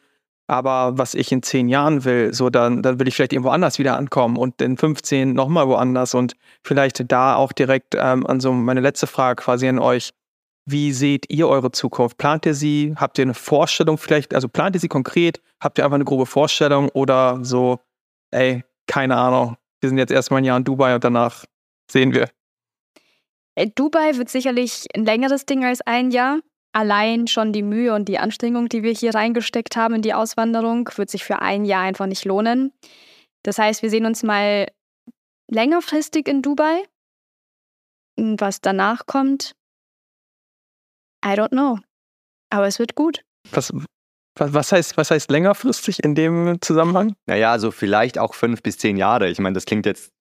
[0.50, 3.80] Aber was ich in zehn Jahren will, so dann, dann will ich vielleicht irgendwo anders
[3.80, 8.54] wieder ankommen und in 15 nochmal woanders und vielleicht da auch direkt ähm, an so
[8.54, 10.14] meine letzte Frage quasi an euch.
[10.70, 12.18] Wie seht ihr eure Zukunft?
[12.18, 12.94] Plant ihr sie?
[12.98, 14.36] Habt ihr eine Vorstellung vielleicht?
[14.36, 15.42] Also plant ihr sie konkret?
[15.62, 17.80] Habt ihr einfach eine grobe Vorstellung oder so,
[18.32, 19.56] ey, keine Ahnung.
[19.80, 21.46] Wir sind jetzt erstmal ein Jahr in Dubai und danach
[21.90, 22.30] sehen wir.
[23.56, 26.42] Äh, Dubai wird sicherlich ein längeres Ding als ein Jahr.
[26.74, 30.90] Allein schon die Mühe und die Anstrengung, die wir hier reingesteckt haben in die Auswanderung,
[30.98, 32.74] wird sich für ein Jahr einfach nicht lohnen.
[33.44, 34.68] Das heißt, wir sehen uns mal
[35.50, 36.84] längerfristig in Dubai.
[38.18, 39.56] Was danach kommt,
[41.26, 41.80] I don't know.
[42.50, 43.24] Aber es wird gut.
[43.52, 43.74] Was,
[44.36, 47.16] was, heißt, was heißt längerfristig in dem Zusammenhang?
[47.26, 49.30] Naja, also vielleicht auch fünf bis zehn Jahre.
[49.30, 50.12] Ich meine, das klingt jetzt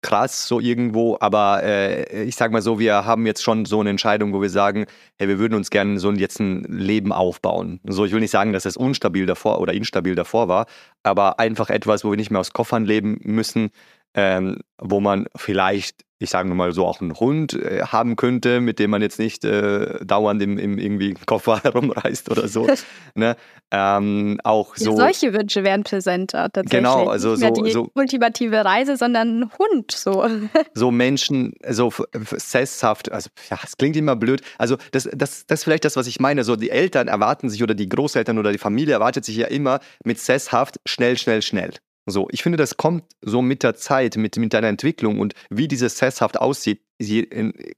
[0.00, 3.90] krass so irgendwo, aber äh, ich sag mal so, wir haben jetzt schon so eine
[3.90, 4.86] Entscheidung, wo wir sagen,
[5.18, 7.80] hey, wir würden uns gerne so jetzt ein Leben aufbauen.
[7.84, 10.66] So, ich will nicht sagen, dass es unstabil davor oder instabil davor war,
[11.02, 13.70] aber einfach etwas, wo wir nicht mehr aus Koffern leben müssen,
[14.14, 18.78] ähm, wo man vielleicht ich sage mal so, auch einen Hund äh, haben könnte, mit
[18.78, 22.66] dem man jetzt nicht äh, dauernd im, im irgendwie Koffer herumreist oder so.
[23.14, 23.36] ne?
[23.70, 24.90] ähm, auch so.
[24.90, 26.70] Ja, solche Wünsche wären präsenter tatsächlich.
[26.70, 30.26] Genau, also nicht so, die so ultimative Reise, sondern ein Hund so.
[30.74, 31.92] so Menschen, so
[32.36, 34.40] sesshaft, also ja, es klingt immer blöd.
[34.56, 36.44] Also das, das, das ist vielleicht das, was ich meine.
[36.44, 39.80] So die Eltern erwarten sich oder die Großeltern oder die Familie erwartet sich ja immer
[40.04, 41.72] mit sesshaft schnell, schnell, schnell.
[42.10, 45.68] So, ich finde, das kommt so mit der Zeit, mit, mit deiner Entwicklung und wie
[45.68, 46.82] dieses sesshaft aussieht,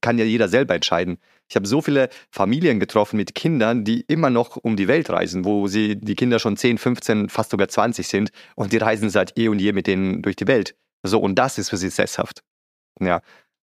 [0.01, 1.19] kann ja jeder selber entscheiden.
[1.49, 5.45] Ich habe so viele Familien getroffen mit Kindern, die immer noch um die Welt reisen,
[5.45, 9.37] wo sie die Kinder schon 10, 15, fast sogar 20 sind und die reisen seit
[9.37, 10.77] eh und je mit denen durch die Welt.
[11.03, 12.43] So, und das ist für sie sesshaft.
[13.01, 13.23] Ja.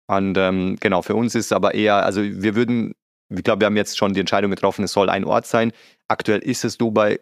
[0.08, 2.96] Und ähm, genau, für uns ist aber eher, also wir würden,
[3.30, 5.72] ich glaube, wir haben jetzt schon die Entscheidung getroffen, es soll ein Ort sein.
[6.10, 7.20] Aktuell ist es Dubai,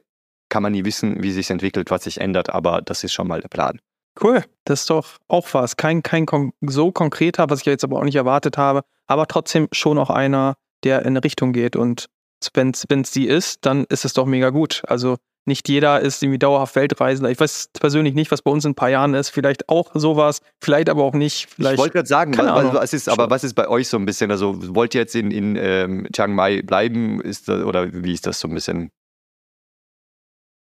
[0.50, 3.42] kann man nie wissen, wie sich entwickelt, was sich ändert, aber das ist schon mal
[3.42, 3.80] der Plan.
[4.22, 5.78] Cool, das ist doch auch was.
[5.78, 6.26] Kein, kein
[6.62, 10.56] so konkreter, was ich jetzt aber auch nicht erwartet habe, aber trotzdem schon auch einer,
[10.84, 11.76] der in eine Richtung geht.
[11.76, 12.08] Und
[12.54, 14.82] wenn es die ist, dann ist es doch mega gut.
[14.88, 15.18] Also
[15.48, 17.32] nicht jeder ist irgendwie dauerhaft Weltreisender.
[17.32, 19.30] Ich weiß persönlich nicht, was bei uns in ein paar Jahren ist.
[19.30, 21.48] Vielleicht auch sowas, vielleicht aber auch nicht.
[21.50, 24.06] Vielleicht, ich wollte gerade sagen, was, was, ist, aber was ist bei euch so ein
[24.06, 24.30] bisschen?
[24.30, 27.22] Also wollt ihr jetzt in, in ähm, Chiang Mai bleiben?
[27.22, 28.92] Ist das, oder wie ist das so ein bisschen?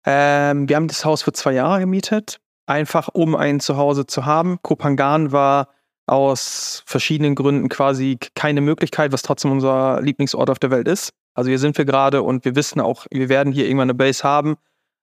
[0.05, 4.59] Ähm, wir haben das Haus für zwei Jahre gemietet, einfach um ein Zuhause zu haben.
[4.63, 5.69] Kopangan war
[6.07, 11.13] aus verschiedenen Gründen quasi keine Möglichkeit, was trotzdem unser Lieblingsort auf der Welt ist.
[11.35, 14.25] Also hier sind wir gerade und wir wissen auch, wir werden hier irgendwann eine Base
[14.25, 14.57] haben.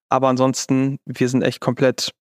[0.10, 2.14] Aber ansonsten, wir sind echt komplett,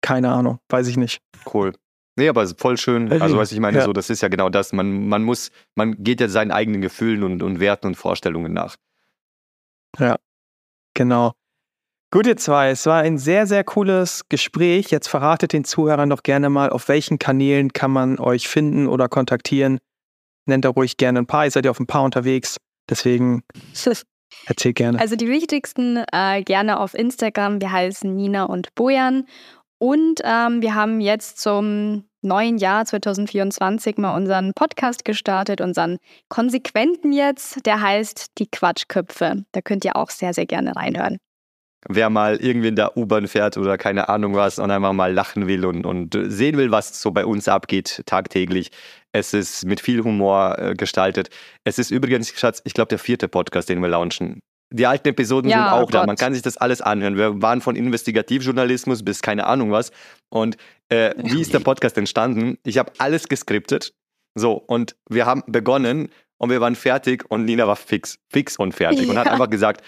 [0.00, 1.20] keine Ahnung, weiß ich nicht.
[1.52, 1.72] Cool.
[2.16, 3.12] Nee, aber voll schön.
[3.22, 3.84] Also, was ich meine, ja.
[3.84, 4.72] so, das ist ja genau das.
[4.72, 8.76] Man, man muss, man geht ja seinen eigenen Gefühlen und, und Werten und Vorstellungen nach.
[9.98, 10.16] Ja,
[10.94, 11.32] genau.
[12.10, 14.90] Gut, ihr zwei, es war ein sehr, sehr cooles Gespräch.
[14.90, 19.10] Jetzt verratet den Zuhörern doch gerne mal, auf welchen Kanälen kann man euch finden oder
[19.10, 19.78] kontaktieren.
[20.46, 21.44] Nennt da ruhig gerne ein paar.
[21.44, 22.56] Ihr seid ja auf ein paar unterwegs.
[22.88, 23.42] Deswegen
[24.46, 24.98] erzählt gerne.
[24.98, 27.60] Also die wichtigsten äh, gerne auf Instagram.
[27.60, 29.26] Wir heißen Nina und Bojan.
[29.76, 35.98] Und ähm, wir haben jetzt zum neuen Jahr 2024 mal unseren Podcast gestartet, unseren
[36.30, 37.66] konsequenten jetzt.
[37.66, 39.44] Der heißt Die Quatschköpfe.
[39.52, 41.18] Da könnt ihr auch sehr, sehr gerne reinhören
[41.86, 45.46] wer mal irgendwie in der U-Bahn fährt oder keine Ahnung was und einfach mal lachen
[45.46, 48.70] will und, und sehen will, was so bei uns abgeht tagtäglich.
[49.12, 51.30] Es ist mit viel Humor äh, gestaltet.
[51.64, 54.40] Es ist übrigens, Schatz, ich glaube, der vierte Podcast, den wir launchen.
[54.70, 56.04] Die alten Episoden ja, sind auch oh da.
[56.04, 57.16] Man kann sich das alles anhören.
[57.16, 59.92] Wir waren von Investigativjournalismus bis keine Ahnung was.
[60.28, 60.58] Und
[60.90, 62.58] äh, wie ist der Podcast entstanden?
[62.64, 63.94] Ich habe alles geskriptet.
[64.34, 68.72] So, und wir haben begonnen und wir waren fertig und Nina war fix, fix und
[68.72, 69.10] fertig ja.
[69.10, 69.82] und hat einfach gesagt,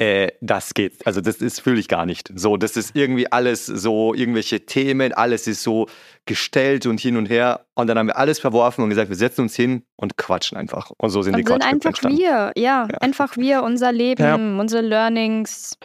[0.00, 2.32] äh, das geht, also das ist fühle ich gar nicht.
[2.34, 5.88] So, das ist irgendwie alles so, irgendwelche Themen, alles ist so
[6.24, 7.66] gestellt und hin und her.
[7.74, 10.90] Und dann haben wir alles verworfen und gesagt, wir setzen uns hin und quatschen einfach.
[10.96, 12.16] Und so sind und die sind einfach entstanden.
[12.16, 14.36] wir, ja, ja, einfach wir, unser Leben, ja.
[14.36, 15.76] unsere Learnings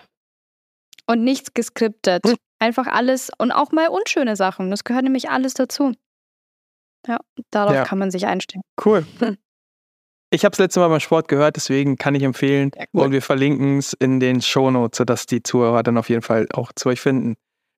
[1.07, 2.23] und nichts geskriptet.
[2.25, 2.35] Hm.
[2.59, 4.71] Einfach alles und auch mal unschöne Sachen.
[4.71, 5.91] Das gehört nämlich alles dazu.
[7.05, 7.17] Ja,
[7.51, 7.83] darauf ja.
[7.83, 8.63] kann man sich einstellen.
[8.83, 9.05] Cool.
[10.35, 12.71] Ich habe es letzte Mal beim Sport gehört, deswegen kann ich empfehlen.
[12.75, 13.03] Ja, cool.
[13.03, 16.73] Und wir verlinken es in den Shownotes, sodass die Zuhörer dann auf jeden Fall auch
[16.75, 17.35] zu euch finden.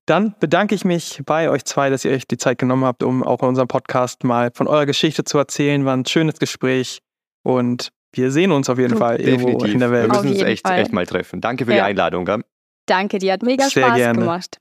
[0.08, 3.24] Dann bedanke ich mich bei euch zwei, dass ihr euch die Zeit genommen habt, um
[3.24, 5.86] auch in unserem Podcast mal von eurer Geschichte zu erzählen.
[5.86, 7.00] War ein schönes Gespräch
[7.44, 9.48] und wir sehen uns auf jeden oh, Fall Definitiv.
[9.48, 10.12] irgendwo in der Welt.
[10.12, 11.42] Wir müssen uns echt, echt mal treffen.
[11.42, 11.78] Danke für ja.
[11.78, 12.26] die Einladung.
[12.26, 12.44] Gell?
[12.88, 14.20] Danke, die hat mega Sehr Spaß gerne.
[14.20, 14.58] gemacht.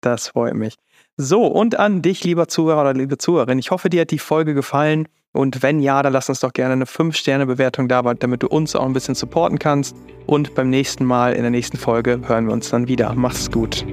[0.00, 0.76] Das freut mich.
[1.16, 3.58] So, und an dich, lieber Zuhörer oder liebe Zuhörerin.
[3.58, 5.08] Ich hoffe, dir hat die Folge gefallen.
[5.34, 8.86] Und wenn ja, dann lass uns doch gerne eine 5-Sterne-Bewertung da, damit du uns auch
[8.86, 9.96] ein bisschen supporten kannst.
[10.26, 13.12] Und beim nächsten Mal, in der nächsten Folge, hören wir uns dann wieder.
[13.14, 13.84] Mach's gut.